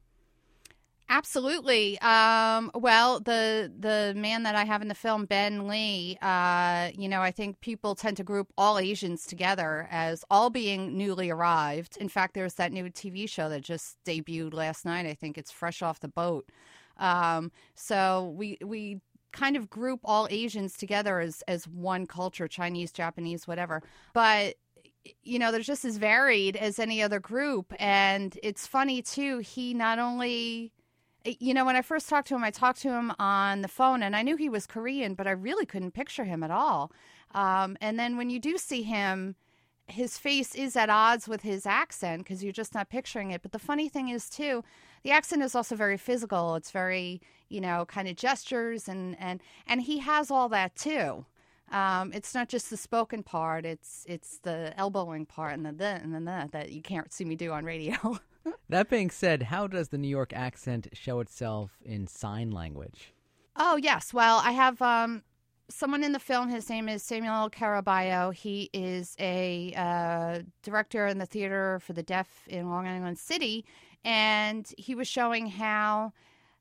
Absolutely. 1.07 1.99
Um, 2.01 2.71
well, 2.73 3.19
the 3.19 3.71
the 3.77 4.13
man 4.15 4.41
that 4.43 4.55
I 4.55 4.63
have 4.63 4.81
in 4.81 4.87
the 4.87 4.95
film, 4.95 5.25
Ben 5.25 5.67
Lee, 5.67 6.17
uh, 6.21 6.89
you 6.97 7.07
know, 7.07 7.21
I 7.21 7.29
think 7.29 7.61
people 7.61 7.93
tend 7.93 8.17
to 8.17 8.23
group 8.23 8.51
all 8.57 8.79
Asians 8.79 9.27
together 9.27 9.87
as 9.91 10.25
all 10.31 10.49
being 10.49 10.97
newly 10.97 11.29
arrived. 11.29 11.95
In 11.97 12.09
fact, 12.09 12.33
there's 12.33 12.55
that 12.55 12.71
new 12.71 12.85
TV 12.89 13.29
show 13.29 13.49
that 13.49 13.61
just 13.61 13.97
debuted 14.03 14.53
last 14.53 14.83
night. 14.83 15.05
I 15.05 15.13
think 15.13 15.37
it's 15.37 15.51
fresh 15.51 15.83
off 15.83 15.99
the 15.99 16.07
boat. 16.07 16.49
Um, 16.97 17.51
so 17.75 18.33
we 18.35 18.57
we 18.65 18.99
kind 19.31 19.55
of 19.55 19.69
group 19.69 19.99
all 20.03 20.27
Asians 20.31 20.75
together 20.75 21.19
as 21.19 21.43
as 21.47 21.67
one 21.67 22.07
culture, 22.07 22.47
Chinese, 22.47 22.91
Japanese, 22.91 23.47
whatever. 23.47 23.83
But 24.13 24.55
you 25.21 25.37
know, 25.37 25.51
they're 25.51 25.61
just 25.61 25.85
as 25.85 25.97
varied 25.97 26.55
as 26.55 26.79
any 26.79 27.01
other 27.03 27.19
group. 27.19 27.73
And 27.79 28.37
it's 28.41 28.65
funny 28.65 29.01
too. 29.03 29.39
He 29.39 29.73
not 29.73 29.99
only 29.99 30.71
you 31.25 31.53
know, 31.53 31.65
when 31.65 31.75
I 31.75 31.81
first 31.81 32.09
talked 32.09 32.27
to 32.29 32.35
him, 32.35 32.43
I 32.43 32.51
talked 32.51 32.81
to 32.81 32.89
him 32.89 33.11
on 33.19 33.61
the 33.61 33.67
phone, 33.67 34.03
and 34.03 34.15
I 34.15 34.21
knew 34.21 34.35
he 34.35 34.49
was 34.49 34.67
Korean, 34.67 35.15
but 35.15 35.27
I 35.27 35.31
really 35.31 35.65
couldn't 35.65 35.91
picture 35.91 36.23
him 36.23 36.43
at 36.43 36.51
all. 36.51 36.91
Um, 37.33 37.77
and 37.81 37.99
then 37.99 38.17
when 38.17 38.29
you 38.29 38.39
do 38.39 38.57
see 38.57 38.83
him, 38.83 39.35
his 39.87 40.17
face 40.17 40.55
is 40.55 40.75
at 40.75 40.89
odds 40.89 41.27
with 41.27 41.41
his 41.41 41.65
accent 41.65 42.23
because 42.23 42.43
you're 42.43 42.53
just 42.53 42.73
not 42.73 42.89
picturing 42.89 43.31
it. 43.31 43.41
But 43.41 43.51
the 43.51 43.59
funny 43.59 43.89
thing 43.89 44.09
is, 44.09 44.29
too, 44.29 44.63
the 45.03 45.11
accent 45.11 45.43
is 45.43 45.55
also 45.55 45.75
very 45.75 45.97
physical. 45.97 46.55
It's 46.55 46.71
very, 46.71 47.21
you 47.49 47.61
know, 47.61 47.85
kind 47.85 48.07
of 48.07 48.15
gestures, 48.15 48.87
and 48.87 49.15
and 49.19 49.41
and 49.67 49.81
he 49.81 49.99
has 49.99 50.31
all 50.31 50.49
that 50.49 50.75
too. 50.75 51.25
Um, 51.71 52.11
it's 52.13 52.33
not 52.33 52.49
just 52.49 52.69
the 52.69 52.77
spoken 52.77 53.21
part; 53.23 53.65
it's 53.65 54.05
it's 54.07 54.39
the 54.39 54.73
elbowing 54.77 55.25
part 55.25 55.53
and 55.53 55.65
the 55.65 55.71
the 55.71 55.85
and 55.85 56.13
the, 56.13 56.19
the 56.19 56.49
that 56.51 56.71
you 56.71 56.81
can't 56.81 57.13
see 57.13 57.25
me 57.25 57.35
do 57.35 57.51
on 57.51 57.65
radio. 57.65 58.19
That 58.69 58.89
being 58.89 59.09
said, 59.09 59.43
how 59.43 59.67
does 59.67 59.89
the 59.89 59.97
New 59.97 60.07
York 60.07 60.33
accent 60.33 60.87
show 60.93 61.19
itself 61.19 61.77
in 61.83 62.07
sign 62.07 62.51
language? 62.51 63.13
Oh 63.55 63.77
yes. 63.77 64.13
Well, 64.13 64.41
I 64.43 64.51
have 64.51 64.81
um, 64.81 65.23
someone 65.69 66.03
in 66.03 66.11
the 66.11 66.19
film. 66.19 66.49
His 66.49 66.69
name 66.69 66.89
is 66.89 67.03
Samuel 67.03 67.49
Caraballo. 67.49 68.33
He 68.33 68.69
is 68.73 69.15
a 69.19 69.73
uh, 69.75 70.41
director 70.63 71.07
in 71.07 71.19
the 71.19 71.25
theater 71.25 71.79
for 71.79 71.93
the 71.93 72.03
deaf 72.03 72.27
in 72.47 72.69
Long 72.69 72.87
Island 72.87 73.17
City, 73.17 73.65
and 74.03 74.71
he 74.77 74.95
was 74.95 75.07
showing 75.07 75.47
how. 75.47 76.13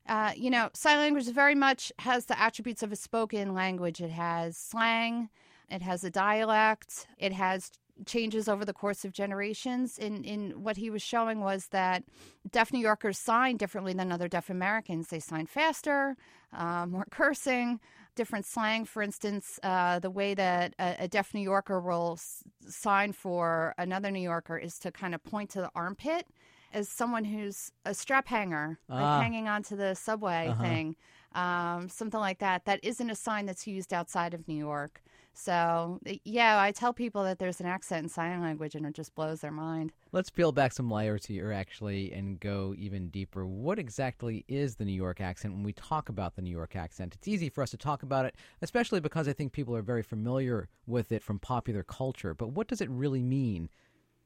Uh, 0.07 0.31
you 0.37 0.51
know, 0.51 0.69
sign 0.75 0.97
language 0.97 1.27
very 1.31 1.55
much 1.55 1.91
has 1.97 2.27
the 2.27 2.39
attributes 2.39 2.83
of 2.83 2.91
a 2.91 2.95
spoken 2.95 3.55
language. 3.55 3.99
It 3.99 4.11
has 4.11 4.55
slang, 4.55 5.29
it 5.67 5.81
has 5.81 6.03
a 6.03 6.11
dialect, 6.11 7.07
it 7.17 7.33
has 7.33 7.71
changes 8.05 8.47
over 8.49 8.65
the 8.65 8.73
course 8.73 9.05
of 9.05 9.13
generations. 9.13 9.97
In 9.97 10.23
in 10.23 10.63
what 10.63 10.77
he 10.77 10.89
was 10.89 11.01
showing 11.01 11.39
was 11.41 11.67
that 11.67 12.03
deaf 12.51 12.73
New 12.73 12.79
Yorkers 12.79 13.17
sign 13.17 13.57
differently 13.57 13.93
than 13.93 14.11
other 14.11 14.27
deaf 14.27 14.49
Americans. 14.49 15.07
They 15.07 15.19
sign 15.19 15.45
faster, 15.45 16.17
uh, 16.51 16.85
more 16.85 17.05
cursing, 17.09 17.79
different 18.15 18.45
slang. 18.45 18.85
For 18.85 19.01
instance, 19.01 19.59
uh, 19.63 19.99
the 19.99 20.09
way 20.09 20.33
that 20.33 20.73
a, 20.79 20.95
a, 20.99 21.07
deaf 21.07 21.33
New 21.33 21.41
Yorker 21.41 21.79
will 21.79 22.13
s- 22.17 22.43
sign 22.67 23.11
for 23.13 23.73
another 23.77 24.11
New 24.11 24.21
Yorker 24.21 24.57
is 24.57 24.77
to 24.79 24.91
kind 24.91 25.15
of 25.15 25.23
point 25.23 25.49
to 25.51 25.61
the 25.61 25.71
armpit 25.75 26.27
as 26.73 26.89
someone 26.89 27.23
who's 27.23 27.71
a 27.85 27.93
strap 27.93 28.27
hanger, 28.27 28.77
like 28.89 29.01
Ah. 29.01 29.21
hanging 29.21 29.47
onto 29.47 29.75
the 29.77 29.95
subway 29.95 30.47
Uh-huh. 30.49 30.61
thing, 30.63 30.95
um, 31.33 31.87
something 31.89 32.19
like 32.19 32.39
that. 32.39 32.65
That 32.65 32.79
isn't 32.83 33.09
a 33.09 33.15
sign 33.15 33.45
that's 33.45 33.65
used 33.67 33.93
outside 33.93 34.33
of 34.33 34.45
New 34.47 34.57
York. 34.57 35.01
So, 35.37 35.99
yeah, 36.23 36.59
I 36.59 36.71
tell 36.71 36.93
people 36.93 37.23
that 37.25 37.39
there's 37.39 37.59
an 37.59 37.65
accent 37.65 38.03
in 38.03 38.09
sign 38.09 38.41
language 38.41 38.73
and 38.73 38.85
it 38.85 38.93
just 38.93 39.13
blows 39.15 39.41
their 39.41 39.51
mind. 39.51 39.91
Let's 40.13 40.29
peel 40.29 40.53
back 40.53 40.71
some 40.71 40.89
layers 40.89 41.25
here, 41.25 41.51
actually, 41.51 42.13
and 42.13 42.39
go 42.39 42.73
even 42.77 43.09
deeper. 43.09 43.45
What 43.45 43.77
exactly 43.77 44.45
is 44.47 44.75
the 44.75 44.85
New 44.85 44.93
York 44.93 45.19
accent 45.19 45.53
when 45.53 45.63
we 45.63 45.73
talk 45.73 46.07
about 46.07 46.35
the 46.35 46.41
New 46.41 46.51
York 46.51 46.75
accent? 46.75 47.15
It's 47.15 47.27
easy 47.27 47.49
for 47.49 47.61
us 47.61 47.71
to 47.71 47.77
talk 47.77 48.01
about 48.01 48.25
it, 48.25 48.35
especially 48.61 49.01
because 49.01 49.27
I 49.27 49.33
think 49.33 49.51
people 49.51 49.75
are 49.75 49.81
very 49.81 50.03
familiar 50.03 50.69
with 50.87 51.11
it 51.11 51.21
from 51.21 51.37
popular 51.37 51.83
culture. 51.83 52.33
But 52.33 52.53
what 52.53 52.67
does 52.67 52.79
it 52.79 52.89
really 52.89 53.21
mean 53.21 53.69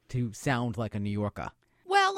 to 0.10 0.32
sound 0.32 0.78
like 0.78 0.94
a 0.94 1.00
New 1.00 1.10
Yorker? 1.10 1.50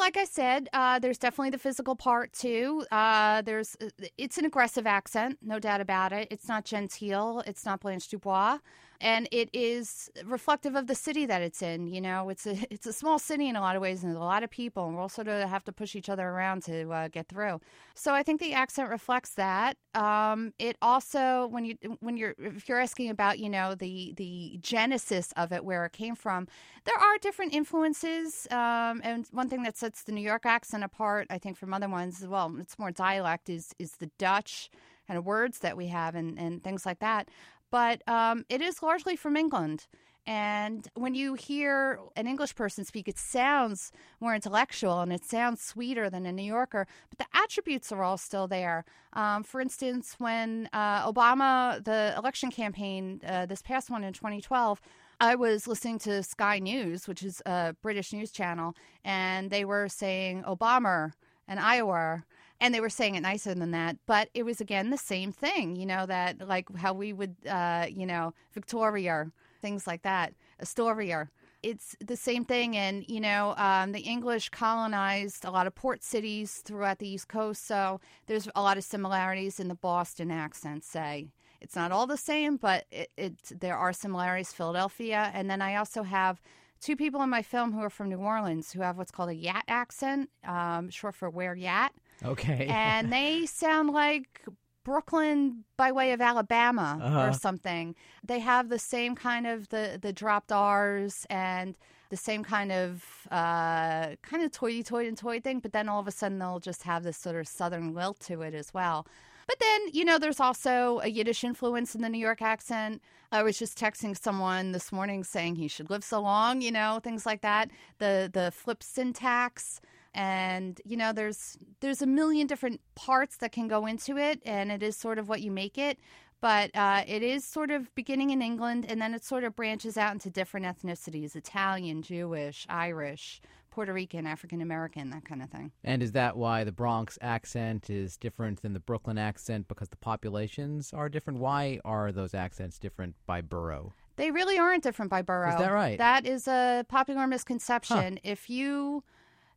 Like 0.02 0.18
I 0.18 0.26
said, 0.26 0.68
uh, 0.74 0.98
there's 0.98 1.20
definitely 1.20 1.52
the 1.52 1.60
physical 1.60 1.96
part 1.96 2.34
too. 2.34 2.84
Uh, 2.92 3.44
there's 3.44 3.78
it's 4.18 4.40
an 4.40 4.46
aggressive 4.46 4.88
accent, 4.88 5.38
no 5.44 5.60
doubt 5.60 5.80
about 5.80 6.12
it. 6.12 6.28
It's 6.32 6.48
not 6.48 6.66
genteel. 6.66 7.44
It's 7.46 7.68
not 7.68 7.82
Blanche 7.82 8.08
Dubois, 8.08 8.58
and 9.02 9.28
it 9.32 9.50
is 9.52 10.10
reflective 10.24 10.76
of 10.76 10.88
the 10.88 10.96
city 10.96 11.26
that 11.26 11.42
it's 11.42 11.62
in. 11.62 11.88
You 11.88 12.00
know, 12.00 12.30
it's 12.30 12.46
a 12.46 12.56
it's 12.70 12.86
a 12.86 12.94
small 12.94 13.20
city 13.20 13.50
in 13.50 13.56
a 13.56 13.62
lot 13.62 13.76
of 13.76 13.82
ways, 13.82 14.04
and 14.04 14.16
a 14.16 14.20
lot 14.20 14.44
of 14.44 14.50
people, 14.50 14.86
and 14.88 14.96
we're 14.96 15.02
all 15.02 15.10
sort 15.10 15.28
of 15.28 15.50
have 15.50 15.64
to 15.66 15.72
push 15.72 15.96
each 15.96 16.10
other 16.10 16.28
around 16.28 16.64
to 16.64 16.90
uh, 16.92 17.08
get 17.08 17.28
through. 17.28 17.60
So 17.96 18.14
I 18.14 18.24
think 18.24 18.40
the 18.40 18.54
accent 18.54 18.90
reflects 18.90 19.32
that. 19.32 19.78
Um, 19.96 20.54
it 20.60 20.78
also, 20.82 21.48
when 21.48 21.66
you 21.66 21.78
when 22.00 22.16
you're 22.16 22.36
if 22.38 22.70
you're 22.70 22.80
asking 22.80 23.10
about 23.10 23.40
you 23.40 23.50
know 23.50 23.76
the 23.76 24.14
the 24.16 24.60
genesis 24.62 25.34
of 25.36 25.52
it, 25.52 25.66
where 25.66 25.86
it 25.86 25.94
came 25.94 26.16
from, 26.16 26.48
there 26.86 26.98
are 26.98 27.18
different 27.18 27.54
influences. 27.54 28.48
Um, 28.52 29.02
and 29.04 29.26
one 29.32 29.50
thing 29.50 29.64
that 29.64 29.78
sets 29.78 30.04
the 30.04 30.12
New 30.12 30.22
York 30.22 30.46
accent 30.46 30.84
apart, 30.84 31.28
I 31.30 31.40
think, 31.40 31.58
from 31.58 31.74
other 31.74 31.90
ones 31.90 32.22
as 32.22 32.28
well, 32.28 32.56
it's 32.60 32.78
more 32.78 32.92
dialect, 32.92 33.50
is 33.50 33.74
is 33.80 33.94
the 33.94 34.12
Dutch 34.18 34.70
kind 35.08 35.18
of 35.18 35.26
words 35.26 35.60
that 35.60 35.76
we 35.76 35.88
have 35.88 36.16
and, 36.16 36.40
and 36.40 36.64
things 36.64 36.86
like 36.86 37.00
that. 37.00 37.28
But 37.72 38.08
um, 38.08 38.46
it 38.50 38.62
is 38.62 38.84
largely 38.84 39.16
from 39.16 39.36
England. 39.36 39.88
And 40.28 40.88
when 40.94 41.16
you 41.16 41.34
hear 41.34 42.00
an 42.16 42.28
English 42.28 42.56
person 42.56 42.86
speak, 42.86 43.08
it 43.08 43.18
sounds 43.18 43.92
more 44.20 44.36
intellectual 44.36 45.02
and 45.02 45.12
it 45.12 45.26
sounds 45.26 45.62
sweeter 45.62 46.12
than 46.12 46.28
a 46.28 46.32
New 46.32 46.44
Yorker, 46.44 46.86
but 47.10 47.18
the 47.18 47.26
attributes 47.34 47.92
are 47.92 48.04
all 48.04 48.18
still 48.18 48.48
there. 48.48 48.86
Um, 49.14 49.44
for 49.44 49.60
instance, 49.60 50.16
when 50.20 50.70
uh, 50.74 51.12
Obama, 51.12 51.84
the 51.84 52.14
election 52.16 52.52
campaign, 52.52 53.20
uh, 53.26 53.48
this 53.48 53.64
past 53.64 53.90
one 53.90 54.04
in 54.04 54.14
2012, 54.14 54.80
I 55.20 55.36
was 55.36 55.68
listening 55.68 55.98
to 56.00 56.22
Sky 56.24 56.60
News, 56.60 57.08
which 57.08 57.24
is 57.24 57.42
a 57.46 57.76
British 57.82 58.14
news 58.14 58.32
channel, 58.32 58.76
and 59.04 59.50
they 59.50 59.66
were 59.66 59.88
saying 59.88 60.44
Obama 60.44 61.14
and 61.48 61.60
Iowa 61.60 62.24
and 62.62 62.74
they 62.74 62.80
were 62.80 62.90
saying 62.90 63.16
it 63.16 63.22
nicer 63.22 63.54
than 63.54 63.72
that 63.72 63.98
but 64.06 64.30
it 64.34 64.44
was 64.44 64.62
again 64.62 64.90
the 64.90 64.98
same 64.98 65.34
thing 65.34 65.76
you 65.76 65.86
know 65.86 66.06
that 66.06 66.48
like 66.48 66.74
how 66.78 66.94
we 66.94 67.12
would 67.12 67.36
uh, 67.50 67.86
you 67.90 68.06
know 68.06 68.34
victoria 68.54 69.32
things 69.62 69.86
like 69.86 70.04
that 70.04 70.34
astoria. 70.60 71.30
It's 71.64 71.96
the 72.04 72.16
same 72.16 72.44
thing 72.44 72.76
and 72.76 73.06
you 73.08 73.20
know 73.20 73.54
um, 73.58 73.92
the 73.92 74.00
english 74.00 74.50
colonized 74.50 75.46
a 75.46 75.52
lot 75.52 75.68
of 75.68 75.76
port 75.76 76.04
cities 76.04 76.62
throughout 76.66 76.98
the 77.00 77.08
east 77.08 77.28
coast 77.28 77.68
so 77.68 78.00
there's 78.26 78.48
a 78.56 78.62
lot 78.62 78.78
of 78.78 78.84
similarities 78.84 79.60
in 79.60 79.68
the 79.68 79.76
boston 79.76 80.32
accent 80.32 80.84
say. 80.84 81.28
It's 81.60 81.76
not 81.76 81.92
all 81.92 82.08
the 82.08 82.18
same 82.18 82.58
but 82.58 82.86
it, 82.92 83.12
it 83.16 83.36
there 83.60 83.78
are 83.78 83.94
similarities 83.94 84.52
philadelphia 84.52 85.30
and 85.36 85.48
then 85.50 85.62
i 85.62 85.76
also 85.76 86.02
have 86.02 86.42
two 86.80 86.96
people 86.96 87.22
in 87.22 87.30
my 87.30 87.44
film 87.44 87.72
who 87.72 87.82
are 87.82 87.92
from 87.92 88.10
new 88.10 88.18
orleans 88.18 88.72
who 88.72 88.82
have 88.82 88.98
what's 88.98 89.12
called 89.12 89.30
a 89.30 89.36
yat 89.36 89.64
accent 89.68 90.32
um, 90.44 90.90
short 90.90 91.14
for 91.14 91.30
where 91.30 91.54
yat 91.54 91.94
Okay. 92.24 92.68
and 92.70 93.12
they 93.18 93.46
sound 93.46 93.92
like 93.92 94.42
Brooklyn 94.84 95.64
by 95.78 95.92
way 95.92 96.12
of 96.12 96.22
Alabama 96.22 97.00
Uh-huh. 97.02 97.28
or 97.30 97.34
something. 97.34 97.96
They 98.24 98.40
have 98.40 98.70
the 98.70 98.80
same 98.80 99.16
kind 99.16 99.46
of 99.48 99.70
the 99.70 100.00
the 100.02 100.12
dropped 100.14 100.52
R's 100.52 101.26
and 101.30 101.76
the 102.10 102.18
same 102.18 102.44
kind 102.44 102.72
of 102.72 103.06
uh, 103.32 104.16
kind 104.22 104.44
of 104.44 104.52
toity 104.52 104.84
toity 104.84 105.08
and 105.08 105.18
toy 105.18 105.40
thing, 105.40 105.60
but 105.60 105.72
then 105.72 105.88
all 105.88 106.00
of 106.00 106.08
a 106.08 106.12
sudden 106.12 106.40
they'll 106.40 106.60
just 106.60 106.84
have 106.84 107.04
this 107.04 107.18
sort 107.18 107.36
of 107.38 107.48
southern 107.48 107.94
lilt 107.94 108.20
to 108.22 108.42
it 108.42 108.54
as 108.54 108.74
well. 108.74 109.08
But 109.48 109.60
then, 109.60 109.82
you 109.92 110.06
know, 110.06 110.18
there's 110.18 110.40
also 110.40 111.00
a 111.04 111.08
Yiddish 111.08 111.44
influence 111.44 111.96
in 111.96 112.02
the 112.02 112.10
New 112.10 112.20
York 112.20 112.42
accent. 112.42 113.02
I 113.32 113.44
was 113.44 113.58
just 113.58 113.78
texting 113.78 114.18
someone 114.22 114.72
this 114.72 114.92
morning 114.92 115.24
saying 115.24 115.56
he 115.56 115.68
should 115.68 115.90
live 115.90 116.04
so 116.04 116.22
long, 116.22 116.62
you 116.62 116.72
know, 116.72 117.00
things 117.04 117.26
like 117.26 117.42
that. 117.42 117.70
The 118.00 118.30
the 118.32 118.52
flip 118.52 118.82
syntax 118.84 119.80
and 120.14 120.82
you 120.86 120.98
know 120.98 121.14
there's 121.14 121.58
there's 121.80 122.02
a 122.02 122.08
million 122.08 122.48
different 122.48 122.82
parts 122.96 123.38
that 123.38 123.52
can 123.52 123.68
go 123.68 123.86
into 123.86 124.18
it 124.18 124.42
and 124.46 124.72
it 124.72 124.84
is 124.84 124.98
sort 124.98 125.18
of 125.18 125.30
what 125.30 125.42
you 125.42 125.52
make 125.52 125.78
it 125.78 125.98
but 126.42 126.76
uh, 126.76 127.04
it 127.08 127.22
is 127.22 127.46
sort 127.46 127.72
of 127.72 127.94
beginning 127.96 128.30
in 128.30 128.42
england 128.42 128.86
and 128.88 129.02
then 129.02 129.14
it 129.14 129.24
sort 129.24 129.44
of 129.44 129.56
branches 129.56 129.98
out 129.98 130.12
into 130.14 130.30
different 130.30 130.66
ethnicities 130.66 131.36
italian 131.36 132.02
jewish 132.02 132.66
irish 132.70 133.42
puerto 133.70 133.94
rican 133.94 134.28
african 134.28 134.62
american 134.62 135.12
that 135.12 135.24
kind 135.24 135.42
of 135.42 135.50
thing 135.50 135.72
and 135.84 136.04
is 136.04 136.12
that 136.12 136.36
why 136.36 136.64
the 136.66 136.72
Bronx 136.74 137.18
accent 137.22 137.90
is 137.90 138.18
different 138.18 138.62
than 138.62 138.74
the 138.74 138.80
Brooklyn 138.82 139.18
accent 139.18 139.68
because 139.68 139.90
the 139.90 139.98
populations 139.98 140.94
are 140.94 141.10
different? 141.10 141.40
Why 141.40 141.80
are 141.86 142.12
those 142.12 142.34
accents 142.34 142.78
different 142.78 143.16
by 143.26 143.42
borough? 143.42 143.94
they 144.18 144.30
really 144.30 144.58
aren't 144.60 144.84
different 144.84 145.10
by 145.10 145.22
borough 145.22 145.52
Is 145.52 145.58
that 145.58 145.72
right? 145.72 145.98
that 145.98 146.26
is 146.26 146.48
a 146.48 146.86
popular 146.90 147.28
misconception 147.28 148.20
if 148.24 148.50
you 148.50 149.04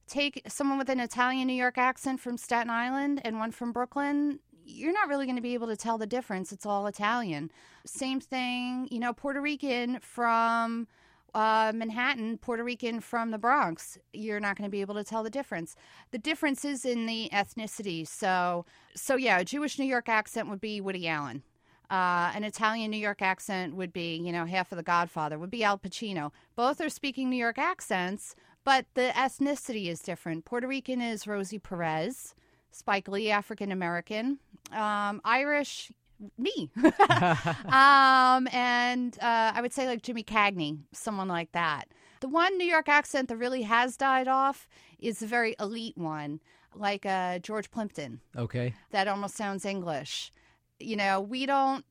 take 0.07 0.43
someone 0.49 0.79
with 0.79 0.89
an 0.89 1.01
Italian 1.01 1.47
New 1.47 1.55
York 1.55 1.79
accent 1.79 2.21
from 2.21 2.37
Staten 2.37 2.71
Island 2.71 3.21
and 3.25 3.39
one 3.39 3.51
from 3.51 3.73
Brooklyn, 3.73 4.41
you're 4.67 4.93
not 4.93 5.09
really 5.09 5.27
going 5.27 5.37
to 5.37 5.43
be 5.43 5.55
able 5.55 5.67
to 5.69 5.77
tell 5.77 5.99
the 5.99 6.07
difference. 6.07 6.53
It's 6.53 6.67
all 6.67 6.87
Italian. 6.87 7.51
Same 7.85 8.21
thing, 8.21 8.89
you 8.91 8.99
know, 8.99 9.13
Puerto 9.13 9.41
Rican 9.41 9.99
from 10.01 10.87
uh, 11.35 11.73
Manhattan, 11.75 12.39
Puerto 12.39 12.63
Rican 12.63 13.01
from 13.01 13.31
the 13.31 13.39
Bronx. 13.39 13.99
You're 14.13 14.41
not 14.41 14.57
going 14.57 14.69
to 14.69 14.73
be 14.73 14.81
able 14.81 14.95
to 14.95 15.05
tell 15.05 15.23
the 15.23 15.31
difference. 15.31 15.75
The 16.13 16.19
difference 16.19 16.65
is 16.65 16.85
in 16.85 17.07
the 17.07 17.29
ethnicity. 17.33 18.07
So, 18.07 18.65
so 18.95 19.17
yeah, 19.17 19.39
a 19.39 19.45
Jewish 19.45 19.79
New 19.79 19.85
York 19.85 20.09
accent 20.09 20.49
would 20.49 20.61
be 20.61 20.81
Woody 20.81 21.09
Allen. 21.09 21.43
Uh, 21.91 22.33
an 22.35 22.45
Italian 22.45 22.91
New 22.91 22.97
York 22.97 23.21
accent 23.21 23.75
would 23.75 23.93
be, 23.93 24.17
you 24.17 24.33
know, 24.33 24.47
half 24.47 24.73
of 24.73 24.77
The 24.77 24.83
Godfather, 24.83 25.39
would 25.39 25.51
be 25.51 25.63
Al 25.63 25.79
Pacino. 25.79 26.33
Both 26.57 26.81
are 26.81 26.89
speaking 26.89 27.29
New 27.29 27.37
York 27.37 27.59
accents, 27.59 28.35
but 28.65 28.87
the 28.95 29.13
ethnicity 29.15 29.87
is 29.89 30.01
different. 30.01 30.45
Puerto 30.45 30.67
Rican 30.67 31.01
is 31.01 31.27
Rosie 31.27 31.59
Perez, 31.59 32.35
Spike 32.71 33.09
Lee, 33.09 33.31
African 33.31 33.71
American, 33.73 34.39
um, 34.73 35.21
Irish, 35.25 35.93
me. 36.39 36.71
um, 37.67 38.49
and 38.53 39.19
uh, 39.21 39.53
I 39.55 39.61
would 39.61 39.73
say 39.73 39.87
like 39.87 40.03
Jimmy 40.03 40.23
Cagney, 40.25 40.79
someone 40.93 41.29
like 41.29 41.53
that. 41.53 41.85
The 42.21 42.29
one 42.29 42.57
New 42.57 42.65
York 42.67 42.89
accent 42.89 43.29
that 43.29 43.37
really 43.37 43.63
has 43.63 43.97
died 43.97 44.29
off 44.29 44.69
is 44.99 45.21
a 45.23 45.27
very 45.27 45.55
elite 45.61 45.99
one, 45.99 46.41
like 46.75 47.05
uh, 47.05 47.39
George 47.41 47.71
Plimpton 47.71 48.21
Okay. 48.37 48.75
that 48.91 49.09
almost 49.09 49.37
sounds 49.37 49.65
English. 49.65 50.33
You 50.81 50.97
know, 50.97 51.21
we 51.21 51.45
don't 51.47 51.85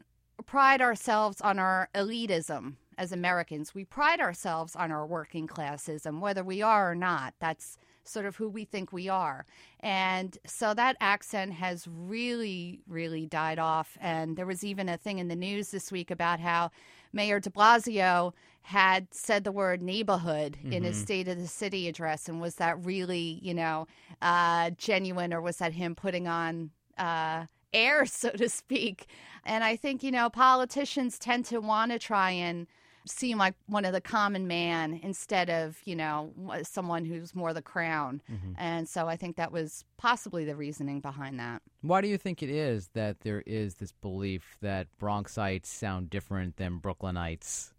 pride 0.45 0.81
ourselves 0.81 1.39
on 1.41 1.59
our 1.59 1.89
elitism 1.93 2.73
as 2.97 3.11
Americans. 3.11 3.73
We 3.73 3.85
pride 3.85 4.19
ourselves 4.19 4.75
on 4.75 4.91
our 4.91 5.05
working 5.05 5.47
classism, 5.47 6.19
whether 6.19 6.43
we 6.43 6.61
are 6.61 6.91
or 6.91 6.95
not. 6.95 7.33
That's 7.39 7.77
sort 8.03 8.25
of 8.25 8.35
who 8.35 8.49
we 8.49 8.65
think 8.65 8.91
we 8.91 9.09
are. 9.09 9.45
And 9.79 10.37
so 10.45 10.73
that 10.73 10.97
accent 10.99 11.53
has 11.53 11.87
really, 11.87 12.81
really 12.87 13.25
died 13.25 13.59
off. 13.59 13.97
And 14.01 14.35
there 14.35 14.45
was 14.45 14.63
even 14.63 14.89
a 14.89 14.97
thing 14.97 15.19
in 15.19 15.27
the 15.27 15.35
news 15.35 15.71
this 15.71 15.91
week 15.91 16.11
about 16.11 16.39
how 16.39 16.71
Mayor 17.13 17.39
de 17.39 17.49
Blasio 17.49 18.33
had 18.63 19.07
said 19.13 19.43
the 19.43 19.51
word 19.51 19.81
neighborhood 19.81 20.57
in 20.63 20.83
his 20.83 20.97
State 20.97 21.27
of 21.27 21.37
the 21.37 21.47
City 21.47 21.87
address. 21.87 22.29
And 22.29 22.39
was 22.39 22.55
that 22.55 22.83
really, 22.83 23.39
you 23.41 23.53
know, 23.53 23.87
uh, 24.21 24.71
genuine 24.71 25.33
or 25.33 25.41
was 25.41 25.57
that 25.57 25.73
him 25.73 25.95
putting 25.95 26.27
on 26.27 26.71
uh, 26.97 27.45
air, 27.73 28.05
so 28.05 28.29
to 28.29 28.47
speak? 28.47 29.07
And 29.45 29.63
I 29.63 29.75
think, 29.75 30.01
you 30.01 30.11
know, 30.11 30.29
politicians 30.29 31.19
tend 31.19 31.45
to 31.45 31.59
want 31.59 31.91
to 31.91 31.99
try 31.99 32.31
and 32.31 32.67
seem 33.05 33.37
like 33.37 33.55
one 33.67 33.85
of 33.85 33.93
the 33.93 34.01
common 34.01 34.47
man 34.47 34.99
instead 35.03 35.49
of, 35.49 35.77
you 35.85 35.95
know, 35.95 36.33
someone 36.63 37.05
who's 37.05 37.35
more 37.35 37.53
the 37.53 37.61
crown. 37.61 38.21
And 38.57 38.87
so 38.87 39.07
I 39.07 39.15
think 39.15 39.35
that 39.35 39.51
was 39.51 39.85
possibly 39.97 40.45
the 40.45 40.55
reasoning 40.55 40.99
behind 40.99 41.39
that. 41.39 41.61
Why 41.81 42.01
do 42.01 42.07
you 42.07 42.17
think 42.17 42.41
it 42.41 42.49
is 42.49 42.89
that 42.93 43.21
there 43.21 43.43
is 43.45 43.75
this 43.75 43.91
belief 43.91 44.57
that 44.61 44.87
Bronxites 45.01 45.65
sound 45.65 46.09
different 46.09 46.57
than 46.57 46.79
Brooklynites? 46.79 47.71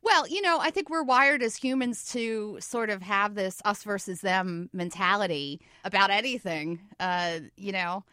Well, 0.00 0.28
you 0.28 0.40
know, 0.40 0.58
I 0.60 0.70
think 0.70 0.90
we're 0.90 1.02
wired 1.02 1.42
as 1.42 1.56
humans 1.56 2.10
to 2.12 2.58
sort 2.60 2.88
of 2.88 3.02
have 3.02 3.34
this 3.34 3.60
us 3.64 3.82
versus 3.82 4.20
them 4.20 4.70
mentality 4.72 5.60
about 5.84 6.10
anything. 6.10 6.80
Uh, 7.00 7.40
you 7.56 7.72
know, 7.72 8.04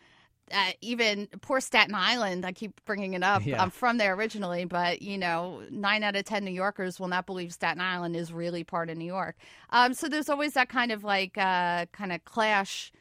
uh, 0.52 0.72
even 0.82 1.28
poor 1.42 1.60
Staten 1.60 1.96
Island, 1.96 2.46
I 2.46 2.52
keep 2.52 2.80
bringing 2.86 3.14
it 3.14 3.24
up. 3.24 3.46
Yeah. 3.46 3.62
I'm 3.62 3.72
from 3.72 3.98
there 3.98 4.14
originally, 4.14 4.66
but 4.66 5.02
you 5.02 5.18
know, 5.18 5.64
nine 5.70 6.04
out 6.04 6.16
of 6.16 6.26
ten 6.26 6.46
New 6.46 6.52
Yorkers 6.52 7.00
will 7.00 7.08
not 7.08 7.26
believe 7.26 7.54
Staten 7.54 7.82
Island 7.82 8.16
is 8.16 8.32
really 8.32 8.64
part 8.64 8.90
of 8.90 8.98
New 8.98 9.06
York. 9.06 9.36
Um, 9.72 9.94
so 9.94 10.08
there's 10.08 10.30
always 10.30 10.54
that 10.54 10.70
kind 10.70 10.92
of 10.92 11.04
like 11.04 11.38
uh, 11.38 11.88
kind 11.92 12.12
of 12.12 12.24
clash 12.26 12.92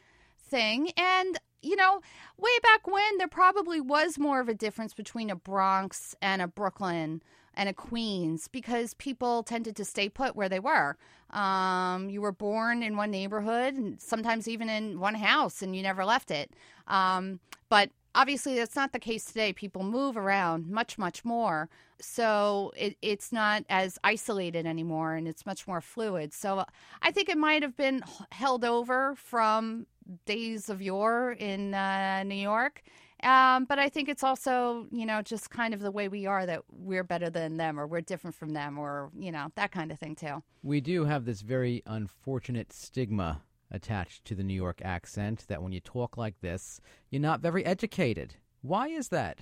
thing, 0.49 0.89
and 0.97 1.37
you 1.61 1.75
know, 1.75 2.01
way 2.37 2.59
back 2.61 2.87
when 2.87 3.17
there 3.17 3.27
probably 3.27 3.81
was 3.81 4.19
more 4.19 4.39
of 4.39 4.49
a 4.49 4.53
difference 4.53 4.93
between 4.93 5.29
a 5.29 5.35
Bronx 5.35 6.15
and 6.21 6.41
a 6.41 6.47
Brooklyn 6.47 7.21
and 7.55 7.69
a 7.69 7.73
Queens 7.73 8.47
because 8.47 8.93
people 8.95 9.43
tended 9.43 9.75
to 9.77 9.85
stay 9.85 10.09
put 10.09 10.35
where 10.35 10.49
they 10.49 10.59
were. 10.59 10.97
Um, 11.35 12.09
you 12.09 12.21
were 12.21 12.31
born 12.31 12.81
in 12.81 12.95
one 12.95 13.11
neighborhood 13.11 13.73
and 13.73 14.01
sometimes 14.01 14.47
even 14.47 14.69
in 14.69 14.99
one 14.99 15.15
house 15.15 15.61
and 15.61 15.75
you 15.75 15.83
never 15.83 16.05
left 16.05 16.31
it. 16.31 16.51
Um, 16.87 17.39
but 17.67 17.89
obviously, 18.15 18.55
that's 18.55 18.75
not 18.75 18.93
the 18.93 18.99
case 18.99 19.25
today. 19.25 19.51
People 19.51 19.83
move 19.83 20.15
around 20.15 20.69
much, 20.69 20.97
much 20.97 21.25
more. 21.25 21.69
So 21.99 22.71
it, 22.77 22.97
it's 23.01 23.31
not 23.31 23.65
as 23.69 23.99
isolated 24.03 24.65
anymore 24.65 25.15
and 25.15 25.27
it's 25.27 25.45
much 25.45 25.67
more 25.67 25.81
fluid. 25.81 26.33
So 26.33 26.65
I 27.01 27.11
think 27.11 27.29
it 27.29 27.37
might 27.37 27.63
have 27.63 27.75
been 27.75 28.01
held 28.31 28.63
over 28.63 29.15
from 29.15 29.87
days 30.25 30.69
of 30.69 30.81
yore 30.81 31.31
in 31.33 31.73
uh, 31.73 32.23
New 32.23 32.35
York. 32.35 32.81
Um, 33.25 33.65
but 33.65 33.79
I 33.79 33.89
think 33.89 34.07
it's 34.07 34.23
also, 34.23 34.87
you 34.91 35.05
know, 35.05 35.21
just 35.21 35.49
kind 35.49 35.73
of 35.73 35.79
the 35.79 35.91
way 35.91 36.07
we 36.07 36.27
are 36.27 36.45
that 36.45 36.61
we're 36.71 37.03
better 37.03 37.29
than 37.29 37.57
them 37.57 37.79
or 37.79 37.87
we're 37.87 38.01
different 38.01 38.35
from 38.35 38.53
them 38.53 38.77
or, 38.77 39.09
you 39.17 39.31
know, 39.31 39.51
that 39.55 39.71
kind 39.71 39.91
of 39.91 39.99
thing 39.99 40.15
too. 40.15 40.43
We 40.61 40.79
do 40.79 41.05
have 41.05 41.25
this 41.25 41.41
very 41.41 41.81
unfortunate 41.87 42.71
stigma 42.71 43.41
attached 43.71 44.25
to 44.25 44.35
the 44.35 44.43
New 44.43 44.53
York 44.53 44.79
accent 44.83 45.45
that 45.47 45.63
when 45.63 45.71
you 45.71 45.79
talk 45.79 46.17
like 46.17 46.39
this, 46.41 46.79
you're 47.09 47.21
not 47.21 47.41
very 47.41 47.65
educated. 47.65 48.35
Why 48.61 48.89
is 48.89 49.09
that? 49.09 49.39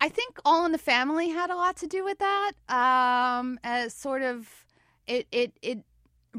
I 0.00 0.08
think 0.08 0.38
All 0.44 0.64
in 0.64 0.72
the 0.72 0.78
Family 0.78 1.28
had 1.28 1.50
a 1.50 1.56
lot 1.56 1.76
to 1.78 1.86
do 1.86 2.04
with 2.04 2.18
that. 2.18 2.52
Um, 2.68 3.58
as 3.64 3.92
sort 3.92 4.22
of, 4.22 4.48
it 5.06 5.26
it 5.32 5.52
it 5.60 5.78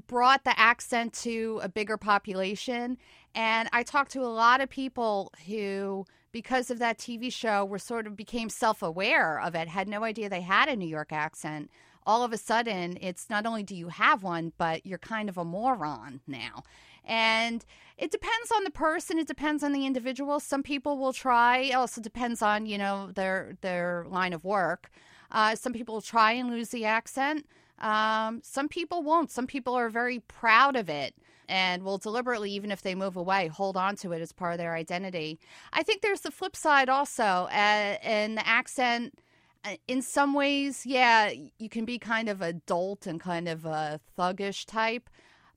brought 0.08 0.44
the 0.46 0.58
accent 0.58 1.14
to 1.14 1.60
a 1.62 1.70
bigger 1.70 1.98
population, 1.98 2.98
and 3.36 3.70
I 3.74 3.84
talked 3.84 4.12
to 4.14 4.22
a 4.22 4.32
lot 4.32 4.62
of 4.62 4.70
people 4.70 5.32
who, 5.46 6.06
because 6.32 6.70
of 6.70 6.80
that 6.80 6.98
TV 6.98 7.32
show, 7.32 7.66
were 7.66 7.80
sort 7.80 8.08
of 8.08 8.16
became 8.16 8.50
self 8.50 8.82
aware 8.82 9.40
of 9.40 9.56
it, 9.56 9.68
had 9.68 9.88
no 9.88 10.04
idea 10.04 10.30
they 10.30 10.42
had 10.42 10.70
a 10.70 10.76
New 10.76 10.88
York 10.88 11.12
accent. 11.12 11.70
All 12.06 12.24
of 12.24 12.34
a 12.34 12.38
sudden, 12.38 12.98
it's 13.02 13.30
not 13.30 13.46
only 13.46 13.64
do 13.64 13.76
you 13.76 13.90
have 13.90 14.24
one, 14.24 14.54
but 14.58 14.86
you're 14.86 14.98
kind 14.98 15.30
of 15.30 15.38
a 15.38 15.46
moron 15.46 16.22
now. 16.28 16.64
And 17.06 17.66
it 17.98 18.12
depends 18.12 18.52
on 18.56 18.64
the 18.64 18.72
person. 18.72 19.20
It 19.20 19.28
depends 19.28 19.64
on 19.64 19.74
the 19.74 19.86
individual. 19.86 20.40
Some 20.40 20.64
people 20.64 20.98
will 20.98 21.14
try. 21.14 21.58
It 21.58 21.74
also 21.74 22.02
depends 22.02 22.42
on 22.42 22.66
you 22.66 22.78
know 22.78 23.12
their 23.14 23.58
their 23.62 24.06
line 24.10 24.34
of 24.34 24.44
work. 24.44 24.90
Uh, 25.32 25.56
some 25.56 25.74
people 25.74 25.96
will 25.96 26.02
try 26.02 26.32
and 26.32 26.50
lose 26.50 26.70
the 26.70 26.86
accent. 26.86 27.46
Um, 27.80 28.42
some 28.44 28.68
people 28.68 29.04
won't. 29.04 29.32
Some 29.32 29.48
people 29.48 29.74
are 29.76 29.90
very 29.90 30.20
proud 30.20 30.76
of 30.76 30.90
it 30.90 31.16
and 31.50 31.84
will 31.84 31.98
deliberately, 31.98 32.52
even 32.52 32.72
if 32.72 32.82
they 32.82 32.96
move 32.96 33.18
away, 33.18 33.48
hold 33.48 33.76
on 33.76 33.96
to 33.98 34.14
it 34.14 34.22
as 34.22 34.32
part 34.32 34.54
of 34.54 34.58
their 34.60 34.76
identity. 34.76 35.40
I 35.74 35.84
think 35.84 36.02
there's 36.02 36.22
the 36.22 36.32
flip 36.32 36.56
side 36.56 36.88
also, 36.88 37.24
uh, 37.24 37.98
and 38.02 38.38
the 38.38 38.48
accent. 38.48 39.20
uh, 39.66 39.76
In 39.88 40.02
some 40.02 40.34
ways, 40.34 40.86
yeah, 40.86 41.32
you 41.58 41.68
can 41.70 41.84
be 41.86 41.98
kind 42.00 42.30
of 42.30 42.42
adult 42.42 43.06
and 43.08 43.20
kind 43.20 43.50
of 43.50 43.66
a 43.66 44.00
thuggish 44.18 44.66
type. 44.66 45.10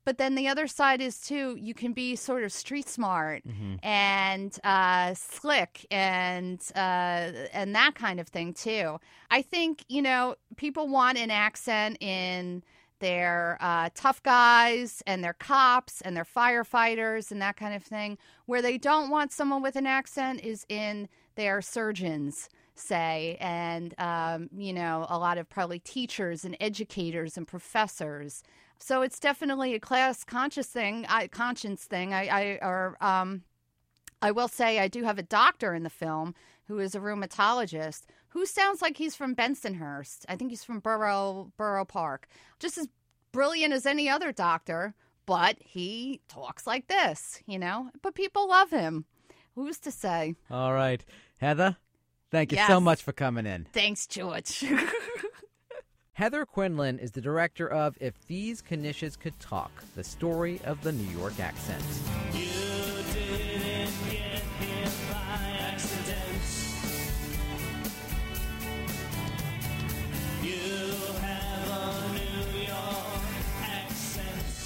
But 0.04 0.18
then 0.18 0.34
the 0.34 0.48
other 0.48 0.66
side 0.66 1.00
is 1.00 1.20
too, 1.20 1.56
you 1.60 1.74
can 1.74 1.92
be 1.92 2.16
sort 2.16 2.42
of 2.42 2.52
street 2.52 2.88
smart 2.88 3.44
and 3.84 4.50
uh, 4.64 5.14
slick 5.14 5.86
and 5.92 6.60
uh, 6.74 7.30
and 7.52 7.72
that 7.76 7.94
kind 7.94 8.18
of 8.18 8.26
thing 8.26 8.52
too. 8.52 8.98
I 9.30 9.42
think 9.42 9.84
you 9.86 10.02
know 10.02 10.34
people 10.56 10.88
want 10.88 11.18
an 11.18 11.30
accent 11.30 11.98
in 12.00 12.64
their 13.02 13.58
uh, 13.60 13.90
tough 13.94 14.22
guys 14.22 15.02
and 15.06 15.22
their 15.22 15.34
cops 15.34 16.00
and 16.00 16.16
their 16.16 16.24
firefighters 16.24 17.32
and 17.32 17.42
that 17.42 17.56
kind 17.56 17.74
of 17.74 17.82
thing. 17.82 18.16
Where 18.46 18.62
they 18.62 18.78
don't 18.78 19.10
want 19.10 19.32
someone 19.32 19.60
with 19.60 19.76
an 19.76 19.86
accent 19.86 20.40
is 20.42 20.64
in 20.68 21.08
their 21.34 21.60
surgeons 21.60 22.48
say, 22.74 23.36
and 23.40 23.94
um, 23.98 24.48
you 24.56 24.72
know, 24.72 25.06
a 25.08 25.18
lot 25.18 25.36
of 25.36 25.48
probably 25.48 25.78
teachers 25.78 26.44
and 26.44 26.56
educators 26.60 27.36
and 27.36 27.46
professors. 27.46 28.42
So 28.78 29.02
it's 29.02 29.20
definitely 29.20 29.74
a 29.74 29.80
class 29.80 30.24
conscious 30.24 30.68
thing, 30.68 31.04
I, 31.08 31.26
conscience 31.26 31.84
thing. 31.84 32.14
I, 32.14 32.26
I 32.26 32.42
or 32.62 32.96
um, 33.00 33.42
I 34.20 34.30
will 34.30 34.48
say 34.48 34.78
I 34.78 34.88
do 34.88 35.02
have 35.02 35.18
a 35.18 35.22
doctor 35.22 35.74
in 35.74 35.82
the 35.82 35.90
film 35.90 36.34
who 36.68 36.78
is 36.78 36.94
a 36.94 37.00
rheumatologist 37.00 38.02
who 38.32 38.46
sounds 38.46 38.80
like 38.80 38.96
he's 38.96 39.14
from 39.14 39.34
Bensonhurst. 39.34 40.24
I 40.28 40.36
think 40.36 40.50
he's 40.50 40.64
from 40.64 40.80
Borough 40.80 41.52
Borough 41.56 41.84
Park. 41.84 42.28
Just 42.58 42.78
as 42.78 42.88
brilliant 43.30 43.72
as 43.72 43.86
any 43.86 44.08
other 44.08 44.32
doctor, 44.32 44.94
but 45.26 45.56
he 45.60 46.20
talks 46.28 46.66
like 46.66 46.88
this, 46.88 47.42
you 47.46 47.58
know. 47.58 47.90
But 48.00 48.14
people 48.14 48.48
love 48.48 48.70
him. 48.70 49.04
Who's 49.54 49.78
to 49.80 49.90
say? 49.90 50.34
All 50.50 50.72
right. 50.72 51.04
Heather, 51.38 51.76
thank 52.30 52.52
you 52.52 52.58
so 52.66 52.80
much 52.80 53.02
for 53.02 53.12
coming 53.12 53.46
in. 53.46 53.66
Thanks, 53.72 54.06
George. 54.06 54.64
Heather 56.14 56.46
Quinlan 56.46 56.98
is 56.98 57.10
the 57.10 57.20
director 57.20 57.68
of 57.68 57.96
If 58.00 58.14
These 58.26 58.62
Knishes 58.62 59.18
Could 59.18 59.38
Talk, 59.40 59.70
the 59.94 60.04
story 60.04 60.60
of 60.64 60.82
the 60.82 60.92
New 60.92 61.18
York 61.18 61.38
accent. 61.40 61.82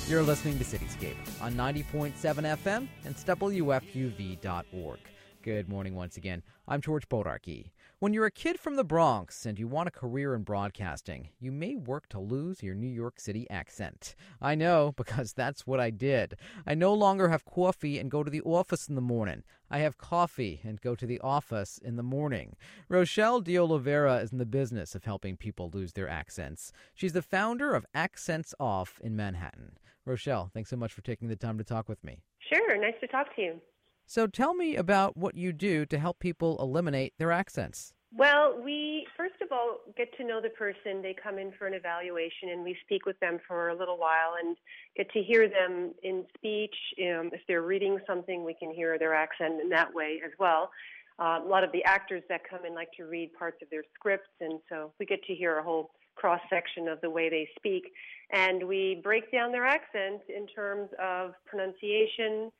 You're 0.08 0.22
listening 0.22 0.56
to 0.58 0.64
Cityscape 0.64 1.16
on 1.42 1.54
90.7 1.54 2.12
FM 2.14 2.86
and 3.04 3.16
WFUV.org. 3.16 4.98
Good 5.42 5.68
morning 5.68 5.96
once 5.96 6.16
again. 6.16 6.44
I'm 6.68 6.80
George 6.80 7.08
Bodarky. 7.08 7.72
When 7.98 8.12
you're 8.12 8.26
a 8.26 8.30
kid 8.30 8.60
from 8.60 8.76
the 8.76 8.84
Bronx 8.84 9.44
and 9.44 9.58
you 9.58 9.66
want 9.66 9.88
a 9.88 9.90
career 9.90 10.36
in 10.36 10.44
broadcasting, 10.44 11.30
you 11.40 11.50
may 11.50 11.74
work 11.74 12.08
to 12.10 12.20
lose 12.20 12.62
your 12.62 12.76
New 12.76 12.86
York 12.86 13.18
City 13.18 13.50
accent. 13.50 14.14
I 14.40 14.54
know 14.54 14.92
because 14.96 15.32
that's 15.32 15.66
what 15.66 15.80
I 15.80 15.90
did. 15.90 16.36
I 16.64 16.76
no 16.76 16.94
longer 16.94 17.30
have 17.30 17.44
coffee 17.44 17.98
and 17.98 18.08
go 18.08 18.22
to 18.22 18.30
the 18.30 18.42
office 18.42 18.88
in 18.88 18.94
the 18.94 19.00
morning. 19.00 19.42
I 19.72 19.78
have 19.78 19.98
coffee 19.98 20.60
and 20.62 20.80
go 20.80 20.94
to 20.94 21.06
the 21.06 21.20
office 21.20 21.78
in 21.82 21.96
the 21.96 22.04
morning. 22.04 22.54
Rochelle 22.88 23.40
De 23.40 23.58
Oliveira 23.58 24.18
is 24.18 24.30
in 24.30 24.38
the 24.38 24.46
business 24.46 24.94
of 24.94 25.02
helping 25.02 25.36
people 25.36 25.68
lose 25.74 25.94
their 25.94 26.08
accents. 26.08 26.70
She's 26.94 27.12
the 27.12 27.22
founder 27.22 27.74
of 27.74 27.86
Accents 27.92 28.54
Off 28.60 29.00
in 29.02 29.16
Manhattan. 29.16 29.78
Rochelle, 30.06 30.50
thanks 30.54 30.70
so 30.70 30.76
much 30.76 30.92
for 30.92 31.02
taking 31.02 31.28
the 31.28 31.36
time 31.36 31.58
to 31.58 31.64
talk 31.64 31.88
with 31.88 32.02
me. 32.04 32.22
Sure, 32.52 32.80
nice 32.80 32.94
to 33.00 33.06
talk 33.06 33.34
to 33.36 33.42
you. 33.42 33.60
So 34.06 34.28
tell 34.28 34.54
me 34.54 34.76
about 34.76 35.16
what 35.16 35.34
you 35.34 35.52
do 35.52 35.84
to 35.86 35.98
help 35.98 36.20
people 36.20 36.56
eliminate 36.60 37.14
their 37.18 37.32
accents. 37.32 37.92
Well, 38.14 38.58
we 38.62 39.06
first 39.16 39.34
of 39.42 39.50
all 39.50 39.78
get 39.96 40.16
to 40.16 40.24
know 40.24 40.40
the 40.40 40.50
person. 40.50 41.02
They 41.02 41.14
come 41.20 41.38
in 41.38 41.52
for 41.58 41.66
an 41.66 41.74
evaluation, 41.74 42.50
and 42.50 42.62
we 42.62 42.76
speak 42.84 43.04
with 43.04 43.18
them 43.18 43.40
for 43.48 43.68
a 43.70 43.76
little 43.76 43.98
while 43.98 44.36
and 44.40 44.56
get 44.96 45.10
to 45.10 45.22
hear 45.22 45.48
them 45.48 45.92
in 46.04 46.24
speech. 46.36 46.74
Um, 47.00 47.30
if 47.32 47.40
they're 47.48 47.62
reading 47.62 47.98
something, 48.06 48.44
we 48.44 48.54
can 48.54 48.72
hear 48.72 48.96
their 48.98 49.14
accent 49.14 49.60
in 49.60 49.68
that 49.70 49.92
way 49.92 50.20
as 50.24 50.30
well. 50.38 50.70
Uh, 51.18 51.40
a 51.44 51.48
lot 51.48 51.64
of 51.64 51.72
the 51.72 51.82
actors 51.84 52.22
that 52.28 52.42
come 52.48 52.64
in 52.64 52.74
like 52.74 52.92
to 52.96 53.04
read 53.04 53.32
parts 53.36 53.58
of 53.60 53.68
their 53.70 53.82
scripts, 53.94 54.30
and 54.40 54.60
so 54.68 54.92
we 55.00 55.06
get 55.06 55.22
to 55.24 55.34
hear 55.34 55.58
a 55.58 55.62
whole 55.62 55.90
cross 56.16 56.40
section 56.50 56.88
of 56.88 57.00
the 57.00 57.10
way 57.10 57.28
they 57.28 57.48
speak. 57.56 57.92
And 58.32 58.66
we 58.66 59.00
break 59.04 59.30
down 59.30 59.52
their 59.52 59.66
accent 59.66 60.22
in 60.28 60.46
terms 60.48 60.88
of 61.00 61.32
pronunciation, 61.44 62.50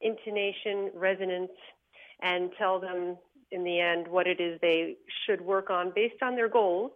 intonation, 0.00 0.90
resonance, 0.94 1.50
and 2.22 2.50
tell 2.56 2.80
them 2.80 3.18
in 3.50 3.64
the 3.64 3.80
end 3.80 4.08
what 4.08 4.26
it 4.26 4.40
is 4.40 4.58
they 4.62 4.96
should 5.26 5.40
work 5.40 5.70
on 5.70 5.92
based 5.94 6.22
on 6.22 6.36
their 6.36 6.48
goals, 6.48 6.92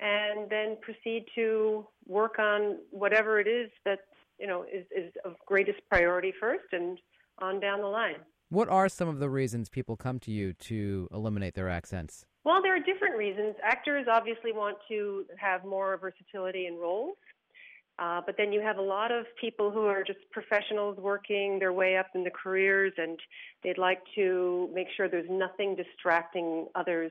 and 0.00 0.48
then 0.48 0.76
proceed 0.80 1.26
to 1.34 1.86
work 2.06 2.38
on 2.38 2.78
whatever 2.90 3.40
it 3.40 3.48
is 3.48 3.70
that 3.84 4.00
you 4.38 4.46
know 4.46 4.64
is, 4.72 4.86
is 4.96 5.12
of 5.24 5.34
greatest 5.46 5.80
priority 5.90 6.32
first, 6.38 6.64
and 6.72 6.98
on 7.40 7.60
down 7.60 7.80
the 7.80 7.86
line. 7.86 8.16
What 8.48 8.68
are 8.68 8.88
some 8.88 9.08
of 9.08 9.18
the 9.18 9.28
reasons 9.28 9.68
people 9.68 9.96
come 9.96 10.20
to 10.20 10.30
you 10.30 10.52
to 10.52 11.08
eliminate 11.12 11.54
their 11.54 11.68
accents? 11.68 12.24
Well, 12.46 12.62
there 12.62 12.76
are 12.76 12.78
different 12.78 13.16
reasons. 13.16 13.56
Actors 13.60 14.06
obviously 14.08 14.52
want 14.52 14.78
to 14.88 15.24
have 15.36 15.64
more 15.64 15.98
versatility 15.98 16.68
in 16.68 16.76
roles. 16.76 17.16
Uh, 17.98 18.20
but 18.24 18.36
then 18.38 18.52
you 18.52 18.60
have 18.60 18.78
a 18.78 18.82
lot 18.82 19.10
of 19.10 19.26
people 19.40 19.72
who 19.72 19.86
are 19.86 20.04
just 20.04 20.20
professionals 20.30 20.96
working 20.96 21.58
their 21.58 21.72
way 21.72 21.96
up 21.96 22.06
in 22.14 22.22
the 22.22 22.30
careers, 22.30 22.92
and 22.98 23.18
they'd 23.64 23.78
like 23.78 24.00
to 24.14 24.70
make 24.72 24.86
sure 24.96 25.08
there's 25.08 25.28
nothing 25.28 25.74
distracting 25.74 26.68
others 26.76 27.10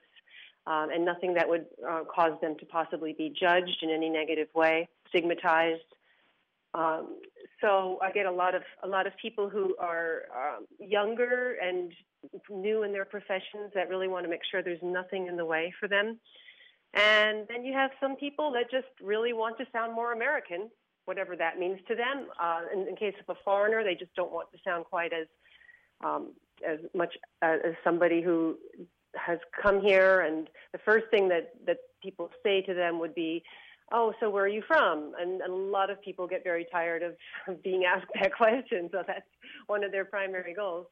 um, 0.68 0.88
and 0.94 1.04
nothing 1.04 1.34
that 1.34 1.50
would 1.50 1.66
uh, 1.86 2.04
cause 2.06 2.40
them 2.40 2.56
to 2.58 2.66
possibly 2.68 3.12
be 3.12 3.34
judged 3.38 3.80
in 3.82 3.90
any 3.90 4.10
negative 4.10 4.48
way, 4.56 4.88
stigmatized. 5.10 5.82
Um, 6.76 7.20
so 7.62 8.00
I 8.02 8.12
get 8.12 8.26
a 8.26 8.32
lot 8.32 8.54
of 8.54 8.64
a 8.84 8.88
lot 8.88 9.08
of 9.08 9.14
people 9.22 9.50
who 9.50 9.76
are 9.80 10.24
um, 10.36 10.66
younger 10.80 11.56
and 11.62 11.94
new 12.50 12.84
in 12.84 12.92
their 12.92 13.06
professions 13.06 13.72
that 13.74 13.88
really 13.90 14.08
want 14.08 14.26
to 14.26 14.30
make 14.30 14.42
sure 14.50 14.62
there's 14.62 14.80
nothing 14.84 15.28
in 15.28 15.38
the 15.38 15.46
way 15.46 15.74
for 15.80 15.88
them. 15.88 16.20
And 16.94 17.46
then 17.50 17.64
you 17.64 17.74
have 17.74 17.92
some 18.00 18.16
people 18.16 18.52
that 18.54 18.72
just 18.72 18.88
really 19.02 19.34
want 19.34 19.58
to 19.58 19.66
sound 19.72 19.94
more 19.94 20.14
American, 20.14 20.70
whatever 21.06 21.36
that 21.36 21.60
means 21.60 21.80
to 21.88 21.96
them. 21.96 22.28
Uh, 22.42 22.62
in, 22.74 22.88
in 22.88 22.96
case 22.96 23.16
of 23.26 23.36
a 23.36 23.40
foreigner, 23.44 23.84
they 23.84 23.96
just 23.96 24.14
don't 24.16 24.32
want 24.32 24.52
to 24.52 24.58
sound 24.64 24.86
quite 24.86 25.14
as 25.14 25.28
um, 26.04 26.34
as 26.68 26.80
much 26.94 27.14
uh, 27.42 27.58
as 27.66 27.74
somebody 27.84 28.22
who 28.22 28.58
has 29.16 29.40
come 29.62 29.82
here. 29.82 30.22
And 30.22 30.50
the 30.74 30.80
first 30.80 31.06
thing 31.10 31.30
that 31.30 31.52
that 31.66 31.78
people 32.04 32.30
say 32.44 32.62
to 32.64 32.74
them 32.74 33.00
would 33.00 33.16
be, 33.16 33.44
"Oh, 33.92 34.14
so 34.20 34.30
where 34.30 34.46
are 34.46 34.48
you 34.50 34.64
from?" 34.68 35.14
And, 35.20 35.42
and 35.42 35.52
a 35.52 35.56
lot 35.56 35.90
of 35.90 36.02
people 36.02 36.28
get 36.28 36.44
very 36.44 36.66
tired 36.72 37.04
of 37.04 37.62
being 37.64 37.84
asked 37.86 38.12
that 38.20 38.34
question. 38.38 38.90
So 38.92 39.04
that's 39.06 39.28
one 39.68 39.84
of 39.84 39.92
their 39.92 40.06
primary 40.06 40.54
goals. 40.54 40.88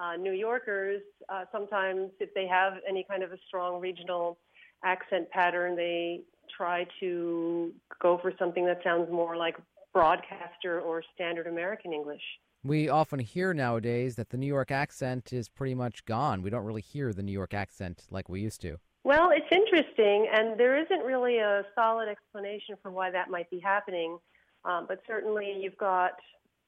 Uh, 0.00 0.16
New 0.16 0.32
Yorkers 0.32 1.02
uh, 1.28 1.44
sometimes, 1.52 2.10
if 2.18 2.34
they 2.34 2.46
have 2.48 2.74
any 2.88 3.06
kind 3.08 3.22
of 3.22 3.32
a 3.32 3.38
strong 3.46 3.80
regional 3.80 4.38
accent 4.84 5.30
pattern, 5.30 5.76
they 5.76 6.22
try 6.56 6.86
to 7.00 7.72
go 8.02 8.18
for 8.20 8.32
something 8.38 8.66
that 8.66 8.80
sounds 8.82 9.10
more 9.10 9.36
like 9.36 9.56
broadcaster 9.92 10.80
or 10.80 11.02
standard 11.14 11.46
American 11.46 11.92
English. 11.92 12.22
We 12.64 12.88
often 12.88 13.20
hear 13.20 13.54
nowadays 13.54 14.16
that 14.16 14.30
the 14.30 14.36
New 14.36 14.46
York 14.46 14.70
accent 14.70 15.32
is 15.32 15.48
pretty 15.48 15.74
much 15.74 16.04
gone. 16.06 16.42
We 16.42 16.50
don't 16.50 16.64
really 16.64 16.82
hear 16.82 17.12
the 17.12 17.22
New 17.22 17.32
York 17.32 17.54
accent 17.54 18.06
like 18.10 18.28
we 18.28 18.40
used 18.40 18.60
to. 18.62 18.78
Well, 19.04 19.30
it's 19.30 19.46
interesting, 19.52 20.28
and 20.32 20.58
there 20.58 20.82
isn't 20.82 21.04
really 21.04 21.38
a 21.38 21.62
solid 21.74 22.08
explanation 22.08 22.76
for 22.82 22.90
why 22.90 23.10
that 23.10 23.30
might 23.30 23.50
be 23.50 23.60
happening. 23.60 24.18
Um, 24.64 24.86
but 24.88 25.02
certainly, 25.06 25.54
you've 25.60 25.76
got 25.76 26.12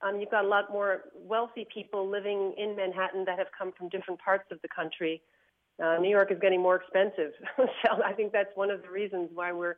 um, 0.02 0.20
you've 0.20 0.30
got 0.30 0.44
a 0.44 0.48
lot 0.48 0.70
more 0.70 1.04
wealthy 1.14 1.66
people 1.72 2.08
living 2.08 2.54
in 2.58 2.76
Manhattan 2.76 3.24
that 3.24 3.38
have 3.38 3.48
come 3.58 3.72
from 3.72 3.88
different 3.88 4.20
parts 4.20 4.44
of 4.50 4.60
the 4.60 4.68
country 4.68 5.22
uh, 5.82 5.98
New 6.00 6.08
York 6.08 6.32
is 6.32 6.38
getting 6.40 6.62
more 6.62 6.76
expensive, 6.76 7.32
so 7.56 8.02
I 8.02 8.12
think 8.12 8.32
that's 8.32 8.54
one 8.54 8.70
of 8.70 8.82
the 8.82 8.90
reasons 8.90 9.30
why 9.34 9.52
we're, 9.52 9.76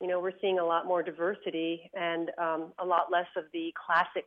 you 0.00 0.06
know, 0.06 0.20
we're 0.20 0.38
seeing 0.40 0.58
a 0.58 0.64
lot 0.64 0.86
more 0.86 1.02
diversity 1.02 1.90
and 1.94 2.30
um, 2.38 2.72
a 2.78 2.84
lot 2.84 3.10
less 3.10 3.26
of 3.36 3.44
the 3.52 3.72
classic 3.84 4.26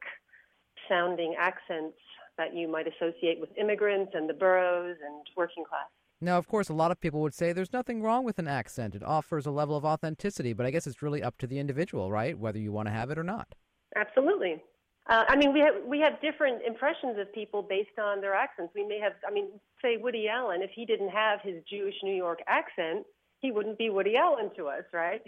sounding 0.89 1.35
accents 1.39 1.97
that 2.37 2.53
you 2.53 2.67
might 2.67 2.85
associate 2.87 3.39
with 3.39 3.49
immigrants 3.57 4.11
and 4.13 4.29
the 4.29 4.33
boroughs 4.33 4.97
and 5.05 5.25
working 5.37 5.63
class. 5.63 5.87
Now, 6.21 6.37
of 6.37 6.47
course, 6.47 6.69
a 6.69 6.73
lot 6.73 6.91
of 6.91 6.99
people 6.99 7.21
would 7.21 7.33
say 7.33 7.51
there's 7.51 7.73
nothing 7.73 8.01
wrong 8.01 8.23
with 8.23 8.39
an 8.39 8.47
accent. 8.47 8.95
It 8.95 9.03
offers 9.03 9.45
a 9.45 9.51
level 9.51 9.75
of 9.75 9.83
authenticity, 9.83 10.53
but 10.53 10.65
I 10.65 10.71
guess 10.71 10.87
it's 10.87 11.01
really 11.01 11.21
up 11.21 11.37
to 11.39 11.47
the 11.47 11.59
individual, 11.59 12.09
right? 12.11 12.37
Whether 12.37 12.59
you 12.59 12.71
want 12.71 12.87
to 12.87 12.93
have 12.93 13.11
it 13.11 13.17
or 13.17 13.23
not. 13.23 13.53
Absolutely. 13.95 14.63
Uh, 15.07 15.23
I 15.27 15.35
mean, 15.35 15.53
we 15.53 15.59
have 15.59 15.75
we 15.85 15.99
have 15.99 16.19
different 16.19 16.63
impressions 16.65 17.19
of 17.19 17.31
people 17.31 17.61
based 17.61 17.99
on 18.01 18.21
their 18.21 18.33
accents. 18.33 18.73
We 18.73 18.85
may 18.85 18.99
have, 18.99 19.13
I 19.27 19.31
mean, 19.31 19.49
say 19.81 19.97
Woody 19.97 20.27
Allen. 20.27 20.63
If 20.63 20.71
he 20.73 20.85
didn't 20.85 21.09
have 21.09 21.41
his 21.43 21.61
Jewish 21.69 21.93
New 22.01 22.15
York 22.15 22.39
accent, 22.47 23.05
he 23.39 23.51
wouldn't 23.51 23.77
be 23.77 23.89
Woody 23.91 24.15
Allen 24.15 24.49
to 24.57 24.67
us, 24.67 24.83
right? 24.91 25.21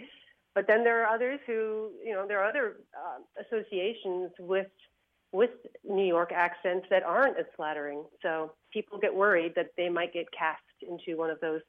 But 0.54 0.66
then 0.66 0.82
there 0.82 1.04
are 1.04 1.14
others 1.14 1.38
who, 1.46 1.92
you 2.04 2.12
know, 2.12 2.26
there 2.26 2.40
are 2.40 2.48
other 2.48 2.78
uh, 2.92 3.42
associations 3.46 4.32
with 4.40 4.66
with 5.32 5.50
New 5.84 6.06
York 6.06 6.32
accents 6.32 6.86
that 6.90 7.02
aren't 7.02 7.38
as 7.38 7.46
flattering. 7.56 8.04
So 8.22 8.52
people 8.72 8.98
get 8.98 9.14
worried 9.14 9.52
that 9.56 9.70
they 9.76 9.88
might 9.88 10.12
get 10.12 10.26
cast 10.36 10.62
into 10.82 11.18
one 11.18 11.30
of 11.30 11.40
those 11.40 11.60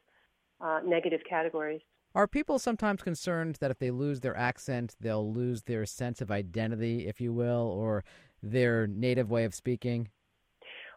uh, 0.62 0.80
negative 0.86 1.22
categories. 1.30 1.82
Are 2.16 2.28
people 2.28 2.58
sometimes 2.58 3.02
concerned 3.04 3.58
that 3.60 3.70
if 3.70 3.78
they 3.78 3.92
lose 3.92 4.20
their 4.22 4.36
accent, 4.36 4.96
they'll 5.00 5.32
lose 5.32 5.64
their 5.64 5.86
sense 5.86 6.22
of 6.22 6.32
identity, 6.32 7.08
if 7.08 7.22
you 7.22 7.32
will, 7.32 7.68
or 7.78 8.04
their 8.42 8.88
native 8.88 9.30
way 9.30 9.44
of 9.44 9.54
speaking? 9.54 10.10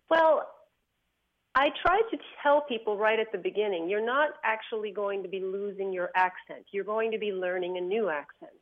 Well, 0.08 0.48
I 1.54 1.68
try 1.84 2.00
to 2.10 2.18
tell 2.42 2.62
people 2.62 2.96
right 2.96 3.20
at 3.20 3.30
the 3.30 3.38
beginning 3.38 3.88
you're 3.88 4.04
not 4.04 4.30
actually 4.42 4.90
going 4.90 5.22
to 5.22 5.28
be 5.28 5.40
losing 5.40 5.92
your 5.92 6.10
accent. 6.16 6.64
You're 6.72 6.84
going 6.84 7.10
to 7.12 7.18
be 7.18 7.32
learning 7.32 7.76
a 7.76 7.80
new 7.80 8.08
accent. 8.08 8.52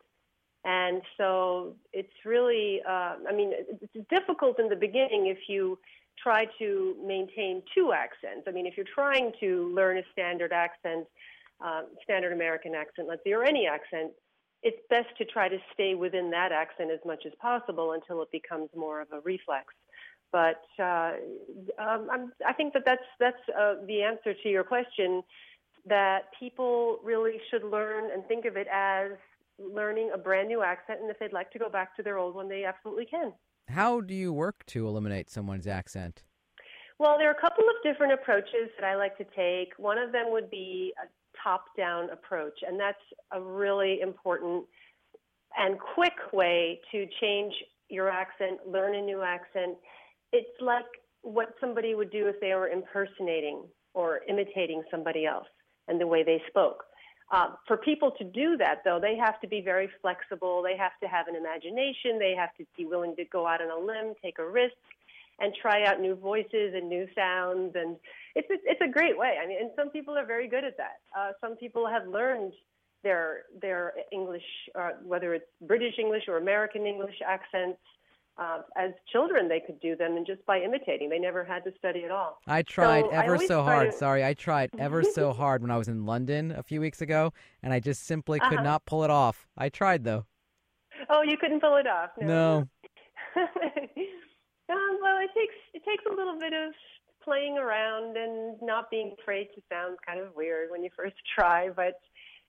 And 0.64 1.00
so 1.16 1.74
it's 1.92 2.12
really, 2.24 2.82
uh, 2.86 3.16
I 3.28 3.32
mean, 3.34 3.52
it's 3.54 4.08
difficult 4.10 4.58
in 4.58 4.68
the 4.68 4.76
beginning 4.76 5.26
if 5.26 5.38
you 5.48 5.78
try 6.22 6.46
to 6.58 6.96
maintain 7.04 7.62
two 7.74 7.92
accents. 7.92 8.44
I 8.46 8.50
mean, 8.50 8.66
if 8.66 8.76
you're 8.76 8.86
trying 8.94 9.32
to 9.40 9.72
learn 9.74 9.98
a 9.98 10.02
standard 10.12 10.52
accent, 10.52 11.06
um, 11.64 11.86
standard 12.04 12.32
American 12.32 12.74
accent, 12.74 13.08
let's 13.08 13.22
say, 13.24 13.32
or 13.32 13.44
any 13.44 13.66
accent, 13.66 14.12
it's 14.62 14.80
best 14.90 15.08
to 15.16 15.24
try 15.24 15.48
to 15.48 15.58
stay 15.72 15.94
within 15.94 16.30
that 16.30 16.52
accent 16.52 16.90
as 16.90 17.00
much 17.06 17.24
as 17.26 17.32
possible 17.40 17.92
until 17.92 18.20
it 18.22 18.30
becomes 18.30 18.68
more 18.76 19.00
of 19.00 19.08
a 19.12 19.20
reflex. 19.20 19.72
But 20.32 20.62
uh, 20.78 21.12
um, 21.78 22.32
i 22.46 22.52
think 22.52 22.72
that 22.74 22.84
that's 22.84 23.02
that's 23.18 23.48
uh, 23.58 23.74
the 23.86 24.02
answer 24.02 24.34
to 24.34 24.48
your 24.48 24.64
question. 24.64 25.22
That 25.86 26.24
people 26.38 26.98
really 27.02 27.40
should 27.50 27.64
learn 27.64 28.10
and 28.12 28.24
think 28.26 28.44
of 28.44 28.56
it 28.56 28.68
as 28.70 29.12
learning 29.60 30.10
a 30.14 30.18
brand 30.18 30.48
new 30.48 30.62
accent, 30.62 31.00
and 31.00 31.10
if 31.10 31.18
they'd 31.18 31.32
like 31.32 31.50
to 31.52 31.58
go 31.58 31.68
back 31.68 31.94
to 31.96 32.02
their 32.02 32.18
old 32.18 32.34
one, 32.34 32.48
they 32.48 32.64
absolutely 32.64 33.06
can. 33.06 33.32
How 33.68 34.00
do 34.00 34.14
you 34.14 34.32
work 34.32 34.64
to 34.66 34.88
eliminate 34.88 35.30
someone's 35.30 35.66
accent? 35.66 36.24
Well, 36.98 37.16
there 37.18 37.28
are 37.28 37.36
a 37.36 37.40
couple 37.40 37.64
of 37.64 37.76
different 37.82 38.12
approaches 38.12 38.68
that 38.78 38.86
I 38.86 38.96
like 38.96 39.16
to 39.18 39.24
take. 39.36 39.72
One 39.78 39.96
of 39.96 40.12
them 40.12 40.26
would 40.28 40.50
be 40.50 40.92
a 41.02 41.06
top 41.42 41.64
down 41.76 42.10
approach. 42.10 42.58
And 42.66 42.78
that's 42.78 42.98
a 43.32 43.40
really 43.40 44.00
important 44.00 44.64
and 45.56 45.78
quick 45.94 46.32
way 46.32 46.80
to 46.92 47.06
change 47.20 47.52
your 47.88 48.08
accent, 48.08 48.60
learn 48.66 48.94
a 48.94 49.00
new 49.00 49.22
accent. 49.22 49.76
It's 50.32 50.60
like 50.60 50.84
what 51.22 51.54
somebody 51.60 51.94
would 51.94 52.10
do 52.10 52.28
if 52.28 52.36
they 52.40 52.54
were 52.54 52.68
impersonating 52.68 53.64
or 53.94 54.20
imitating 54.28 54.82
somebody 54.90 55.26
else 55.26 55.46
and 55.88 56.00
the 56.00 56.06
way 56.06 56.22
they 56.22 56.40
spoke. 56.48 56.84
Uh, 57.30 57.50
for 57.66 57.76
people 57.76 58.10
to 58.10 58.24
do 58.24 58.56
that, 58.56 58.82
though, 58.84 58.98
they 59.00 59.16
have 59.16 59.40
to 59.40 59.46
be 59.46 59.60
very 59.60 59.88
flexible. 60.02 60.62
They 60.62 60.76
have 60.76 60.92
to 61.00 61.06
have 61.06 61.28
an 61.28 61.36
imagination. 61.36 62.18
They 62.18 62.34
have 62.36 62.54
to 62.56 62.66
be 62.76 62.86
willing 62.86 63.14
to 63.16 63.24
go 63.24 63.46
out 63.46 63.62
on 63.62 63.70
a 63.70 63.78
limb, 63.78 64.14
take 64.20 64.38
a 64.40 64.48
risk, 64.48 64.74
and 65.38 65.54
try 65.62 65.84
out 65.84 66.00
new 66.00 66.16
voices 66.16 66.74
and 66.74 66.88
new 66.88 67.06
sounds. 67.14 67.76
And 67.76 67.96
it's 68.34 68.48
it's 68.50 68.80
a 68.80 68.88
great 68.88 69.16
way. 69.16 69.36
I 69.42 69.46
mean, 69.46 69.58
and 69.60 69.70
some 69.76 69.90
people 69.90 70.18
are 70.18 70.26
very 70.26 70.48
good 70.48 70.64
at 70.64 70.76
that. 70.76 71.00
Uh, 71.16 71.30
some 71.40 71.56
people 71.56 71.86
have 71.88 72.06
learned 72.08 72.52
their 73.04 73.42
their 73.60 73.92
English, 74.12 74.42
uh, 74.74 74.90
whether 75.04 75.32
it's 75.32 75.46
British 75.62 75.98
English 75.98 76.24
or 76.26 76.36
American 76.36 76.84
English 76.84 77.16
accents. 77.24 77.78
Uh, 78.38 78.62
as 78.76 78.90
children, 79.12 79.48
they 79.48 79.60
could 79.60 79.78
do 79.80 79.94
them, 79.96 80.16
and 80.16 80.26
just 80.26 80.44
by 80.46 80.58
imitating, 80.58 81.10
they 81.10 81.18
never 81.18 81.44
had 81.44 81.62
to 81.64 81.70
study 81.78 82.04
at 82.04 82.10
all. 82.10 82.38
I 82.46 82.62
tried 82.62 83.04
so 83.04 83.10
ever 83.10 83.36
I 83.36 83.46
so 83.46 83.62
hard. 83.62 83.90
To... 83.90 83.96
Sorry, 83.96 84.24
I 84.24 84.32
tried 84.34 84.70
ever 84.78 85.02
so 85.02 85.32
hard 85.34 85.60
when 85.62 85.70
I 85.70 85.76
was 85.76 85.88
in 85.88 86.06
London 86.06 86.50
a 86.52 86.62
few 86.62 86.80
weeks 86.80 87.02
ago, 87.02 87.32
and 87.62 87.72
I 87.72 87.80
just 87.80 88.06
simply 88.06 88.40
could 88.40 88.54
uh-huh. 88.54 88.62
not 88.62 88.86
pull 88.86 89.04
it 89.04 89.10
off. 89.10 89.46
I 89.58 89.68
tried 89.68 90.04
though. 90.04 90.24
Oh, 91.08 91.22
you 91.22 91.36
couldn't 91.36 91.60
pull 91.60 91.76
it 91.76 91.86
off. 91.86 92.10
No. 92.20 92.26
no. 92.26 92.68
um, 93.36 94.98
well, 95.02 95.18
it 95.18 95.30
takes 95.36 95.54
it 95.74 95.82
takes 95.84 96.04
a 96.10 96.14
little 96.14 96.38
bit 96.38 96.52
of 96.52 96.72
playing 97.22 97.58
around 97.58 98.16
and 98.16 98.56
not 98.62 98.90
being 98.90 99.14
afraid 99.20 99.48
to 99.54 99.60
sound 99.70 99.98
kind 100.06 100.20
of 100.20 100.34
weird 100.34 100.70
when 100.70 100.82
you 100.82 100.90
first 100.96 101.16
try, 101.38 101.68
but 101.68 102.00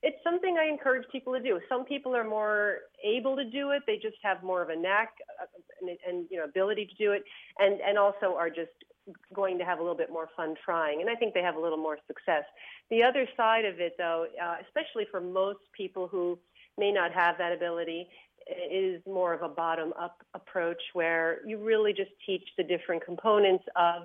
it's 0.03 0.17
something 0.23 0.57
I 0.57 0.67
encourage 0.67 1.07
people 1.11 1.33
to 1.33 1.39
do. 1.39 1.59
Some 1.69 1.85
people 1.85 2.15
are 2.15 2.23
more 2.23 2.79
able 3.03 3.35
to 3.35 3.45
do 3.45 3.71
it; 3.71 3.83
they 3.85 3.97
just 3.97 4.17
have 4.23 4.43
more 4.43 4.61
of 4.61 4.69
a 4.69 4.75
knack 4.75 5.13
uh, 5.41 5.45
and, 5.81 5.97
and 6.07 6.25
you 6.29 6.37
know 6.37 6.45
ability 6.45 6.85
to 6.85 6.95
do 6.95 7.11
it, 7.11 7.23
and 7.59 7.79
and 7.81 7.97
also 7.97 8.35
are 8.37 8.49
just 8.49 8.71
going 9.33 9.57
to 9.57 9.65
have 9.65 9.79
a 9.79 9.81
little 9.81 9.97
bit 9.97 10.11
more 10.11 10.29
fun 10.35 10.55
trying. 10.63 11.01
And 11.01 11.09
I 11.09 11.15
think 11.15 11.33
they 11.33 11.41
have 11.41 11.55
a 11.55 11.59
little 11.59 11.77
more 11.77 11.97
success. 12.07 12.43
The 12.89 13.03
other 13.03 13.27
side 13.35 13.65
of 13.65 13.79
it, 13.79 13.95
though, 13.97 14.27
uh, 14.41 14.55
especially 14.65 15.05
for 15.09 15.19
most 15.21 15.59
people 15.75 16.07
who 16.07 16.37
may 16.77 16.91
not 16.91 17.11
have 17.13 17.37
that 17.37 17.51
ability, 17.51 18.07
is 18.71 19.01
more 19.05 19.33
of 19.33 19.41
a 19.41 19.49
bottom 19.49 19.93
up 19.99 20.17
approach 20.33 20.81
where 20.93 21.39
you 21.45 21.57
really 21.57 21.93
just 21.93 22.11
teach 22.25 22.47
the 22.57 22.63
different 22.63 23.03
components 23.03 23.63
of 23.75 24.03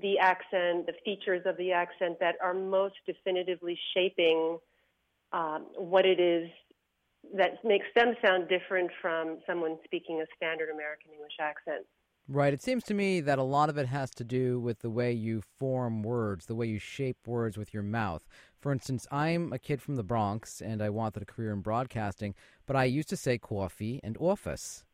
the 0.00 0.18
accent, 0.18 0.86
the 0.86 0.94
features 1.04 1.42
of 1.44 1.56
the 1.56 1.72
accent 1.72 2.18
that 2.20 2.36
are 2.42 2.54
most 2.54 2.94
definitively 3.06 3.78
shaping 3.94 4.58
um, 5.32 5.66
what 5.76 6.04
it 6.04 6.20
is 6.20 6.48
that 7.34 7.64
makes 7.64 7.86
them 7.94 8.14
sound 8.24 8.48
different 8.48 8.90
from 9.00 9.38
someone 9.46 9.78
speaking 9.84 10.20
a 10.20 10.26
standard 10.36 10.68
American 10.70 11.12
English 11.12 11.36
accent. 11.40 11.86
Right. 12.28 12.52
It 12.52 12.62
seems 12.62 12.84
to 12.84 12.94
me 12.94 13.20
that 13.20 13.38
a 13.38 13.42
lot 13.42 13.68
of 13.68 13.76
it 13.76 13.86
has 13.86 14.10
to 14.12 14.24
do 14.24 14.60
with 14.60 14.80
the 14.80 14.90
way 14.90 15.12
you 15.12 15.42
form 15.58 16.02
words, 16.02 16.46
the 16.46 16.54
way 16.54 16.66
you 16.66 16.78
shape 16.78 17.16
words 17.26 17.58
with 17.58 17.74
your 17.74 17.82
mouth. 17.82 18.22
For 18.60 18.70
instance, 18.70 19.06
I'm 19.10 19.52
a 19.52 19.58
kid 19.58 19.82
from 19.82 19.96
the 19.96 20.04
Bronx 20.04 20.60
and 20.60 20.80
I 20.80 20.88
wanted 20.88 21.22
a 21.22 21.26
career 21.26 21.52
in 21.52 21.60
broadcasting, 21.60 22.34
but 22.64 22.76
I 22.76 22.84
used 22.84 23.08
to 23.08 23.16
say 23.16 23.38
coffee 23.38 24.00
and 24.04 24.16
office. 24.18 24.84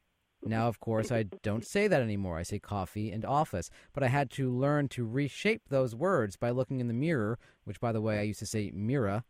Now, 0.44 0.68
of 0.68 0.80
course, 0.80 1.10
I 1.10 1.24
don't 1.42 1.66
say 1.66 1.88
that 1.88 2.00
anymore. 2.00 2.38
I 2.38 2.44
say 2.44 2.58
coffee 2.58 3.10
and 3.10 3.24
office. 3.24 3.70
But 3.92 4.04
I 4.04 4.08
had 4.08 4.30
to 4.32 4.50
learn 4.50 4.88
to 4.88 5.04
reshape 5.04 5.68
those 5.68 5.94
words 5.94 6.36
by 6.36 6.50
looking 6.50 6.80
in 6.80 6.88
the 6.88 6.94
mirror, 6.94 7.38
which, 7.64 7.80
by 7.80 7.92
the 7.92 8.00
way, 8.00 8.18
I 8.18 8.22
used 8.22 8.38
to 8.38 8.46
say 8.46 8.70
mirror. 8.72 9.24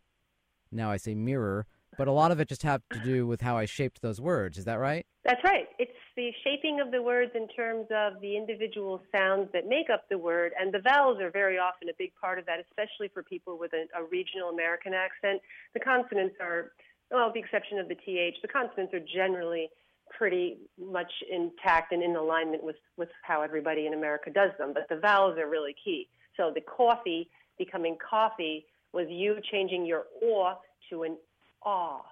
Now 0.71 0.91
I 0.91 0.97
say 0.97 1.15
mirror. 1.15 1.67
But 1.97 2.07
a 2.07 2.13
lot 2.13 2.31
of 2.31 2.39
it 2.39 2.49
just 2.49 2.63
had 2.63 2.83
to 2.93 3.01
do 3.01 3.27
with 3.27 3.41
how 3.41 3.57
I 3.57 3.65
shaped 3.65 4.03
those 4.03 4.21
words. 4.21 4.57
Is 4.57 4.65
that 4.67 4.79
right? 4.79 5.05
That's 5.25 5.43
right. 5.43 5.67
It's 5.81 5.91
the 6.17 6.31
shaping 6.45 6.81
of 6.81 6.93
the 6.93 7.03
words 7.03 7.33
in 7.35 7.49
terms 7.49 7.87
of 7.91 8.21
the 8.21 8.37
individual 8.37 9.03
sounds 9.11 9.49
that 9.53 9.67
make 9.67 9.91
up 9.91 10.09
the 10.09 10.17
word. 10.17 10.53
And 10.59 10.73
the 10.73 10.81
vowels 10.81 11.21
are 11.21 11.31
very 11.31 11.59
often 11.59 11.89
a 11.89 11.93
big 11.99 12.13
part 12.21 12.39
of 12.39 12.47
that, 12.47 12.61
especially 12.61 13.09
for 13.13 13.25
people 13.25 13.59
with 13.59 13.73
a, 13.73 13.87
a 13.99 14.05
regional 14.05 14.51
American 14.51 14.95
accent. 14.95 15.43
The 15.75 15.81
consonants 15.81 16.37
are, 16.41 16.71
well, 17.11 17.27
with 17.27 17.35
the 17.35 17.41
exception 17.41 17.79
of 17.79 17.89
the 17.89 17.97
TH, 17.97 18.37
the 18.43 18.49
consonants 18.49 18.95
are 18.95 19.01
generally 19.01 19.69
pretty 20.17 20.59
much 20.81 21.11
intact 21.31 21.93
and 21.93 22.03
in 22.03 22.15
alignment 22.17 22.63
with, 22.63 22.77
with 22.97 23.09
how 23.23 23.43
everybody 23.43 23.87
in 23.87 23.93
America 23.93 24.31
does 24.31 24.51
them. 24.57 24.73
But 24.73 24.89
the 24.89 25.01
vowels 25.01 25.37
are 25.37 25.49
really 25.49 25.75
key. 25.85 26.09
So 26.37 26.53
the 26.55 26.61
coffee 26.61 27.29
becoming 27.59 27.97
coffee 27.99 28.67
was 28.93 29.07
you 29.09 29.37
changing 29.51 29.87
your 29.87 30.05
aw 30.23 30.55
to 30.91 31.03
an 31.03 31.17
awe. 31.65 32.03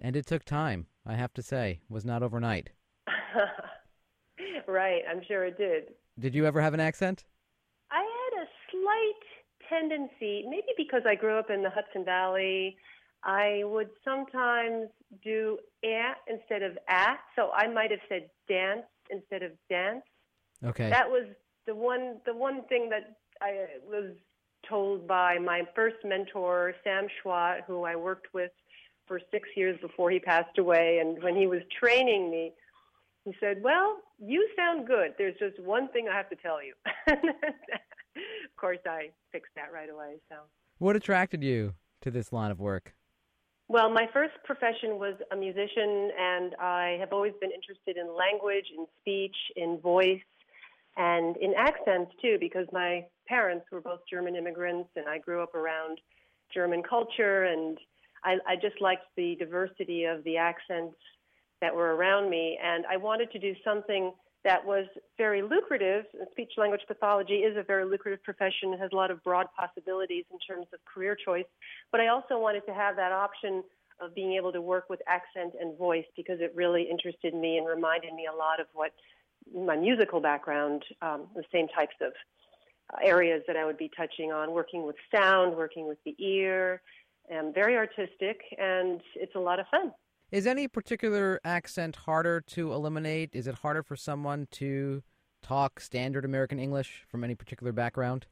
And 0.00 0.16
it 0.16 0.26
took 0.26 0.44
time, 0.44 0.86
I 1.06 1.14
have 1.14 1.32
to 1.34 1.42
say. 1.42 1.80
It 1.88 1.92
was 1.92 2.04
not 2.04 2.22
overnight. 2.22 2.70
right, 4.66 5.02
I'm 5.10 5.22
sure 5.26 5.44
it 5.44 5.58
did. 5.58 5.94
Did 6.18 6.34
you 6.34 6.46
ever 6.46 6.60
have 6.60 6.74
an 6.74 6.80
accent? 6.80 7.24
I 7.90 8.00
had 8.00 8.42
a 8.42 8.46
slight 8.70 9.68
tendency, 9.68 10.44
maybe 10.48 10.72
because 10.76 11.02
I 11.06 11.14
grew 11.14 11.38
up 11.38 11.50
in 11.50 11.62
the 11.62 11.70
Hudson 11.70 12.04
Valley. 12.04 12.76
I 13.24 13.62
would 13.64 13.90
sometimes 14.04 14.88
do 15.22 15.58
eh 15.84 16.12
instead 16.28 16.62
of 16.62 16.76
ah, 16.88 17.18
so 17.36 17.50
I 17.54 17.68
might 17.68 17.90
have 17.90 18.00
said 18.08 18.28
dance 18.48 18.82
instead 19.10 19.42
of 19.42 19.52
dance. 19.68 20.02
Okay. 20.64 20.90
That 20.90 21.08
was 21.08 21.26
the 21.66 21.74
one 21.74 22.20
the 22.26 22.34
one 22.34 22.64
thing 22.68 22.90
that 22.90 23.16
I 23.40 23.66
was 23.86 24.12
told 24.72 25.06
by 25.06 25.38
my 25.38 25.62
first 25.74 25.96
mentor, 26.02 26.74
Sam 26.82 27.06
Chwat, 27.22 27.64
who 27.66 27.84
I 27.84 27.94
worked 27.94 28.28
with 28.32 28.50
for 29.06 29.20
six 29.30 29.46
years 29.54 29.78
before 29.82 30.10
he 30.10 30.18
passed 30.18 30.56
away. 30.56 30.98
And 31.00 31.22
when 31.22 31.36
he 31.36 31.46
was 31.46 31.60
training 31.78 32.30
me, 32.30 32.52
he 33.26 33.34
said, 33.38 33.62
Well, 33.62 33.98
you 34.18 34.48
sound 34.56 34.86
good. 34.86 35.12
There's 35.18 35.38
just 35.38 35.60
one 35.60 35.88
thing 35.88 36.08
I 36.10 36.16
have 36.16 36.30
to 36.30 36.36
tell 36.36 36.58
you. 36.64 36.72
of 37.06 38.56
course, 38.56 38.78
I 38.86 39.10
fixed 39.30 39.52
that 39.56 39.72
right 39.72 39.90
away. 39.90 40.14
So, 40.30 40.36
what 40.78 40.96
attracted 40.96 41.44
you 41.44 41.74
to 42.00 42.10
this 42.10 42.32
line 42.32 42.50
of 42.50 42.58
work? 42.58 42.94
Well, 43.68 43.90
my 43.90 44.06
first 44.12 44.34
profession 44.44 44.98
was 44.98 45.14
a 45.30 45.36
musician, 45.36 46.10
and 46.18 46.54
I 46.60 46.96
have 46.98 47.12
always 47.12 47.32
been 47.40 47.50
interested 47.52 47.96
in 47.96 48.16
language, 48.16 48.66
in 48.76 48.86
speech, 49.00 49.36
in 49.56 49.78
voice, 49.80 50.20
and 50.96 51.36
in 51.36 51.54
accents 51.56 52.12
too, 52.20 52.38
because 52.40 52.66
my 52.72 53.04
parents 53.26 53.66
were 53.70 53.80
both 53.80 54.00
German 54.10 54.36
immigrants, 54.36 54.90
and 54.96 55.08
I 55.08 55.18
grew 55.18 55.42
up 55.42 55.54
around 55.54 55.98
German 56.52 56.82
culture, 56.82 57.44
and 57.44 57.78
I, 58.24 58.36
I 58.46 58.56
just 58.56 58.80
liked 58.80 59.04
the 59.16 59.36
diversity 59.36 60.04
of 60.04 60.22
the 60.24 60.36
accents 60.36 60.96
that 61.60 61.74
were 61.74 61.94
around 61.94 62.30
me, 62.30 62.58
and 62.62 62.84
I 62.86 62.96
wanted 62.96 63.30
to 63.32 63.38
do 63.38 63.54
something 63.64 64.12
that 64.44 64.64
was 64.64 64.86
very 65.16 65.42
lucrative. 65.42 66.04
Speech 66.32 66.52
language 66.56 66.80
pathology 66.88 67.36
is 67.36 67.56
a 67.56 67.62
very 67.62 67.84
lucrative 67.84 68.22
profession. 68.24 68.72
It 68.72 68.80
has 68.80 68.90
a 68.92 68.96
lot 68.96 69.10
of 69.10 69.22
broad 69.22 69.46
possibilities 69.56 70.24
in 70.32 70.38
terms 70.38 70.66
of 70.72 70.80
career 70.84 71.16
choice. 71.16 71.44
But 71.92 72.00
I 72.00 72.08
also 72.08 72.38
wanted 72.38 72.66
to 72.66 72.74
have 72.74 72.96
that 72.96 73.12
option 73.12 73.62
of 74.00 74.14
being 74.14 74.32
able 74.32 74.50
to 74.52 74.60
work 74.60 74.90
with 74.90 75.00
accent 75.06 75.54
and 75.60 75.78
voice 75.78 76.06
because 76.16 76.40
it 76.40 76.52
really 76.56 76.82
interested 76.90 77.34
me 77.34 77.58
and 77.58 77.66
reminded 77.66 78.12
me 78.14 78.26
a 78.32 78.36
lot 78.36 78.60
of 78.60 78.66
what 78.72 78.90
my 79.54 79.76
musical 79.76 80.20
background, 80.20 80.82
um, 81.02 81.28
the 81.36 81.44
same 81.52 81.68
types 81.68 81.94
of 82.00 82.12
areas 83.02 83.42
that 83.46 83.56
I 83.56 83.64
would 83.64 83.78
be 83.78 83.90
touching 83.96 84.32
on, 84.32 84.52
working 84.52 84.86
with 84.86 84.96
sound, 85.14 85.56
working 85.56 85.88
with 85.88 85.98
the 86.04 86.14
ear, 86.18 86.82
and 87.30 87.54
very 87.54 87.76
artistic, 87.76 88.40
and 88.58 89.00
it's 89.14 89.34
a 89.34 89.38
lot 89.38 89.60
of 89.60 89.66
fun. 89.70 89.92
Is 90.30 90.46
any 90.46 90.66
particular 90.66 91.40
accent 91.44 91.96
harder 91.96 92.40
to 92.40 92.72
eliminate? 92.72 93.30
Is 93.34 93.46
it 93.46 93.56
harder 93.56 93.82
for 93.82 93.96
someone 93.96 94.48
to 94.52 95.02
talk 95.42 95.80
standard 95.80 96.24
American 96.24 96.58
English 96.58 97.04
from 97.08 97.24
any 97.24 97.34
particular 97.34 97.72
background? 97.72 98.26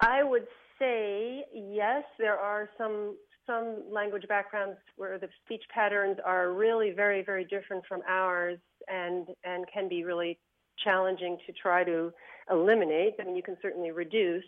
I 0.00 0.24
would 0.24 0.46
say 0.78 1.44
yes. 1.54 2.04
There 2.18 2.36
are 2.38 2.68
some 2.76 3.16
some 3.46 3.84
language 3.92 4.24
backgrounds 4.26 4.78
where 4.96 5.18
the 5.18 5.28
speech 5.44 5.62
patterns 5.72 6.16
are 6.24 6.52
really 6.52 6.90
very 6.90 7.22
very 7.22 7.44
different 7.44 7.84
from 7.88 8.02
ours, 8.08 8.58
and 8.88 9.28
and 9.44 9.64
can 9.72 9.88
be 9.88 10.04
really 10.04 10.38
challenging 10.82 11.38
to 11.46 11.52
try 11.52 11.84
to 11.84 12.12
eliminate. 12.50 13.14
I 13.20 13.24
mean, 13.24 13.36
you 13.36 13.42
can 13.42 13.56
certainly 13.62 13.90
reduce 13.90 14.44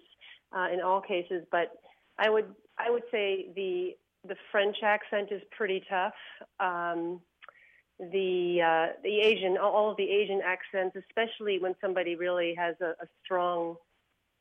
uh, 0.57 0.69
in 0.73 0.81
all 0.81 1.01
cases, 1.01 1.45
but 1.51 1.73
I 2.19 2.31
would 2.31 2.55
I 2.79 2.91
would 2.91 3.05
say 3.11 3.49
the 3.55 3.97
the 4.27 4.37
French 4.51 4.77
accent 4.83 5.29
is 5.31 5.43
pretty 5.57 5.83
tough. 5.89 6.15
Um, 6.61 7.21
the 7.99 8.61
uh, 8.63 8.93
the 9.03 9.21
Asian 9.21 9.57
all 9.57 9.91
of 9.91 9.97
the 9.97 10.09
Asian 10.09 10.41
accents, 10.45 10.97
especially 10.97 11.59
when 11.59 11.75
somebody 11.81 12.15
really 12.15 12.55
has 12.55 12.75
a, 12.81 12.91
a 13.03 13.07
strong, 13.25 13.77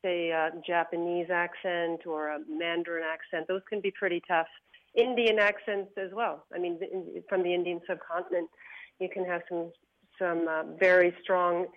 say, 0.03 0.31
uh, 0.31 0.49
Japanese 0.65 1.27
accent 1.31 2.05
or 2.05 2.29
a 2.29 2.39
Mandarin 2.49 3.03
accent, 3.05 3.47
those 3.47 3.61
can 3.69 3.79
be 3.79 3.91
pretty 3.91 4.21
tough. 4.27 4.47
Indian 4.95 5.39
accents 5.39 5.91
as 5.97 6.11
well. 6.13 6.45
I 6.53 6.59
mean, 6.59 6.79
from 7.27 7.43
the 7.43 7.53
Indian 7.53 7.81
subcontinent, 7.87 8.49
you 8.99 9.09
can 9.09 9.25
have 9.25 9.41
some 9.49 9.71
some 10.19 10.47
uh, 10.47 10.63
very 10.79 11.13
strong 11.23 11.67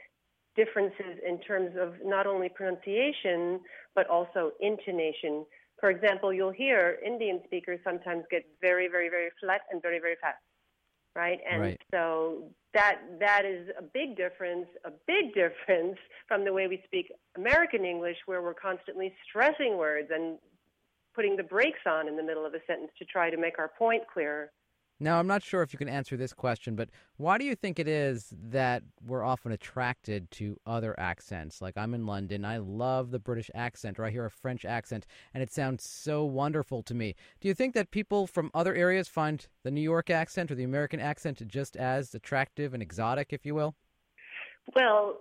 differences 0.57 1.18
in 1.27 1.38
terms 1.40 1.70
of 1.81 1.94
not 2.05 2.27
only 2.27 2.48
pronunciation 2.48 3.61
but 3.94 4.09
also 4.09 4.53
intonation. 4.61 5.44
For 5.81 5.90
example, 5.90 6.33
you'll 6.33 6.53
hear 6.53 6.98
Indian 7.05 7.40
speakers 7.44 7.81
sometimes 7.85 8.24
get 8.31 8.44
very, 8.61 8.88
very, 8.88 9.09
very 9.09 9.31
flat 9.40 9.62
and 9.70 9.81
very, 9.81 10.01
very 10.01 10.16
fast, 10.20 10.42
right? 11.14 11.38
And 11.48 11.62
right. 11.62 11.81
so 11.92 12.51
that 12.74 12.98
that 13.20 13.44
is 13.44 13.68
a 13.79 13.83
big 13.83 14.16
difference, 14.16 14.66
a 14.85 14.90
big 15.07 15.35
difference 15.42 15.96
from 16.27 16.44
the 16.44 16.53
way 16.53 16.66
we 16.66 16.83
speak 16.85 17.12
American 17.37 17.85
English, 17.85 18.16
where 18.27 18.42
we're 18.42 18.55
constantly 18.55 19.12
stressing 19.29 19.77
words 19.77 20.09
and 20.12 20.38
putting 21.14 21.37
the 21.37 21.42
brakes 21.42 21.81
on 21.87 22.07
in 22.07 22.16
the 22.16 22.22
middle 22.22 22.46
of 22.46 22.55
a 22.55 22.61
sentence 22.66 22.90
to 22.98 23.05
try 23.05 23.31
to 23.31 23.37
make 23.37 23.59
our 23.59 23.70
point 23.79 24.03
clearer. 24.12 24.51
Now, 25.00 25.20
I'm 25.20 25.28
not 25.28 25.44
sure 25.44 25.62
if 25.62 25.72
you 25.72 25.78
can 25.78 25.88
answer 25.88 26.16
this 26.16 26.32
question, 26.32 26.74
but 26.74 26.90
why 27.18 27.38
do 27.38 27.44
you 27.44 27.54
think 27.54 27.78
it 27.78 27.87
is 27.87 28.32
that 28.50 28.82
we're 29.06 29.22
often 29.22 29.52
attracted 29.52 30.28
to 30.32 30.58
other 30.66 30.98
accents? 30.98 31.62
Like 31.62 31.76
I'm 31.76 31.94
in 31.94 32.04
London, 32.04 32.44
I 32.44 32.56
love 32.56 33.12
the 33.12 33.20
British 33.20 33.48
accent, 33.54 33.98
or 33.98 34.04
I 34.04 34.11
hear 34.11 34.24
a 34.24 34.30
French 34.30 34.64
accent, 34.64 35.06
and 35.32 35.42
it 35.42 35.52
sounds 35.52 35.88
so 35.88 36.24
wonderful 36.24 36.82
to 36.82 36.94
me. 36.94 37.14
Do 37.40 37.46
you 37.46 37.54
think 37.54 37.74
that 37.74 37.92
people 37.92 38.26
from 38.26 38.50
other 38.54 38.74
areas 38.74 39.06
find 39.06 39.46
the 39.62 39.70
New 39.70 39.80
York 39.80 40.11
accent 40.11 40.50
or 40.50 40.56
the 40.56 40.64
American 40.64 40.98
accent 40.98 41.46
just 41.46 41.76
as 41.76 42.12
attractive 42.12 42.74
and 42.74 42.82
exotic, 42.82 43.32
if 43.32 43.46
you 43.46 43.54
will? 43.54 43.76
Well, 44.74 45.20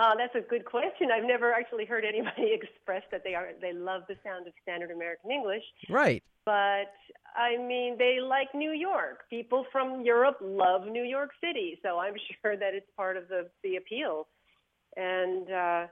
uh, 0.00 0.14
that's 0.16 0.34
a 0.34 0.40
good 0.40 0.64
question. 0.64 1.10
I've 1.12 1.26
never 1.26 1.52
actually 1.52 1.84
heard 1.84 2.04
anybody 2.04 2.52
express 2.58 3.02
that 3.10 3.22
they 3.22 3.34
are 3.34 3.50
they 3.60 3.72
love 3.72 4.02
the 4.08 4.16
sound 4.24 4.46
of 4.46 4.54
standard 4.62 4.90
American 4.90 5.30
English. 5.30 5.62
Right. 5.90 6.22
But 6.46 6.92
I 7.36 7.58
mean, 7.58 7.98
they 7.98 8.18
like 8.20 8.48
New 8.54 8.72
York. 8.72 9.28
People 9.28 9.66
from 9.70 10.00
Europe 10.02 10.38
love 10.40 10.86
New 10.86 11.02
York 11.02 11.30
City, 11.44 11.78
so 11.82 11.98
I'm 11.98 12.14
sure 12.42 12.56
that 12.56 12.74
it's 12.74 12.86
part 12.96 13.18
of 13.18 13.28
the 13.28 13.50
the 13.62 13.76
appeal. 13.76 14.26
And 14.96 15.50
uh, 15.50 15.86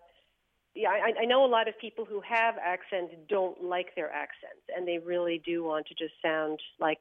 yeah, 0.75 0.91
I, 0.91 1.13
I 1.23 1.25
know 1.27 1.45
a 1.45 1.53
lot 1.59 1.69
of 1.69 1.79
people 1.79 2.07
who 2.07 2.23
have 2.27 2.55
accents 2.65 3.15
don't 3.29 3.63
like 3.63 3.95
their 3.95 4.11
accents, 4.11 4.65
and 4.75 4.89
they 4.89 4.99
really 4.99 5.43
do 5.45 5.65
want 5.65 5.87
to 5.89 5.95
just 5.95 6.15
sound 6.23 6.61
like 6.81 7.01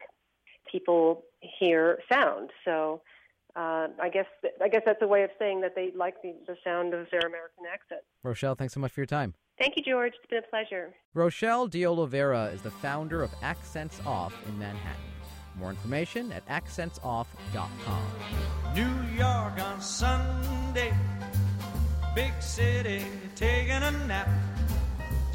people 0.70 1.24
hear 1.40 2.00
sound. 2.12 2.50
So 2.66 3.02
uh, 3.58 3.88
I 4.00 4.10
guess 4.10 4.28
I 4.62 4.70
guess 4.70 4.84
that's 4.86 5.02
a 5.02 5.08
way 5.08 5.24
of 5.24 5.32
saying 5.40 5.62
that 5.62 5.74
they 5.76 5.92
like 5.96 6.22
the, 6.22 6.36
the 6.46 6.56
sound 6.64 6.94
of 6.94 7.08
their 7.12 7.22
American 7.22 7.64
accent. 7.72 8.02
Rochelle, 8.24 8.54
thanks 8.54 8.74
so 8.76 8.80
much 8.80 8.92
for 8.92 9.02
your 9.02 9.08
time. 9.08 9.34
Thank 9.58 9.76
you, 9.76 9.84
George. 9.84 10.14
It's 10.16 10.30
been 10.30 10.40
a 10.40 10.48
pleasure. 10.48 10.94
Rochelle 11.16 11.66
de 11.66 11.84
Oliveira 11.86 12.46
is 12.54 12.62
the 12.62 12.70
founder 12.70 13.24
of 13.24 13.32
Accents 13.42 14.00
Off 14.06 14.36
in 14.48 14.60
Manhattan. 14.60 15.02
More 15.58 15.72
information 15.72 16.32
at 16.32 16.48
accentsoff.com. 16.48 17.26
New 18.76 19.18
York 19.18 19.60
on 19.60 19.82
Sunday, 19.82 20.94
big 22.14 22.40
city 22.40 23.04
taking 23.36 23.72
a 23.72 23.92
nap. 24.06 24.30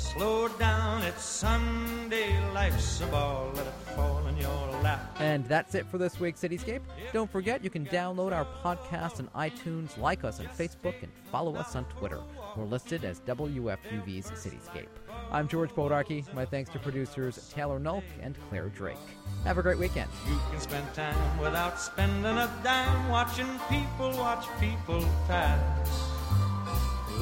Slow 0.03 0.49
down, 0.49 1.03
it's 1.05 1.25
Sunday, 1.25 2.37
life's 2.53 3.01
a 3.01 3.07
ball, 3.07 3.51
let 3.55 3.67
it 3.67 3.73
fall 3.95 4.27
in 4.27 4.37
your 4.37 4.51
lap. 4.83 5.17
And 5.21 5.45
that's 5.47 5.75
it 5.75 5.87
for 5.87 5.97
this 5.97 6.21
week's 6.21 6.41
Cityscape. 6.41 6.81
Don't 7.13 7.31
forget 7.31 7.63
you 7.65 7.71
can 7.71 7.87
download 7.87 8.33
our 8.33 8.45
podcast 8.45 9.21
on 9.21 9.29
iTunes, 9.49 9.97
like 9.97 10.25
us 10.25 10.39
on 10.41 10.47
Facebook, 10.47 10.95
and 11.03 11.11
follow 11.31 11.55
us 11.55 11.77
on 11.77 11.85
Twitter. 11.85 12.19
We're 12.57 12.65
listed 12.65 13.05
as 13.05 13.21
WFUV's 13.21 14.33
Cityscape. 14.33 14.89
I'm 15.31 15.49
George 15.49 15.71
Bodarky. 15.71 16.31
My 16.35 16.45
thanks 16.45 16.69
to 16.71 16.79
producers 16.79 17.51
Taylor 17.55 17.79
Nolk 17.81 18.05
and 18.21 18.37
Claire 18.51 18.69
Drake. 18.69 18.97
Have 19.45 19.57
a 19.57 19.63
great 19.63 19.79
weekend. 19.79 20.11
You 20.29 20.39
can 20.51 20.61
spend 20.61 20.93
time 20.95 21.39
without 21.39 21.81
spending 21.81 22.25
a 22.27 22.53
dime 22.63 23.09
watching 23.09 23.49
people 23.71 24.11
watch 24.19 24.45
people 24.61 25.09
pass. 25.27 26.12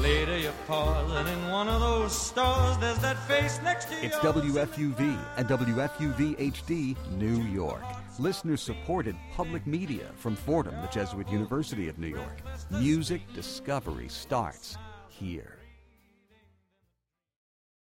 Later 0.01 0.35
you're 0.35 0.51
pausing 0.65 1.31
in 1.31 1.51
one 1.51 1.67
of 1.67 1.79
those 1.79 2.11
stores. 2.19 2.75
There's 2.79 2.97
that 2.99 3.19
face 3.27 3.59
next 3.61 3.85
to 3.85 3.93
you. 3.93 4.01
It's 4.01 4.15
WFUV 4.17 5.19
and 5.37 5.47
WFUV 5.47 6.37
HD, 6.39 6.95
New 7.11 7.43
York. 7.43 7.83
Listener 8.17 8.57
supported 8.57 9.15
public 9.35 9.67
media 9.67 10.07
from 10.15 10.35
Fordham, 10.35 10.73
the 10.81 10.87
Jesuit 10.87 11.29
University 11.29 11.87
of 11.87 11.99
New 11.99 12.07
York. 12.07 12.41
Music 12.71 13.21
discovery 13.35 14.07
starts 14.07 14.75
here. 15.07 15.60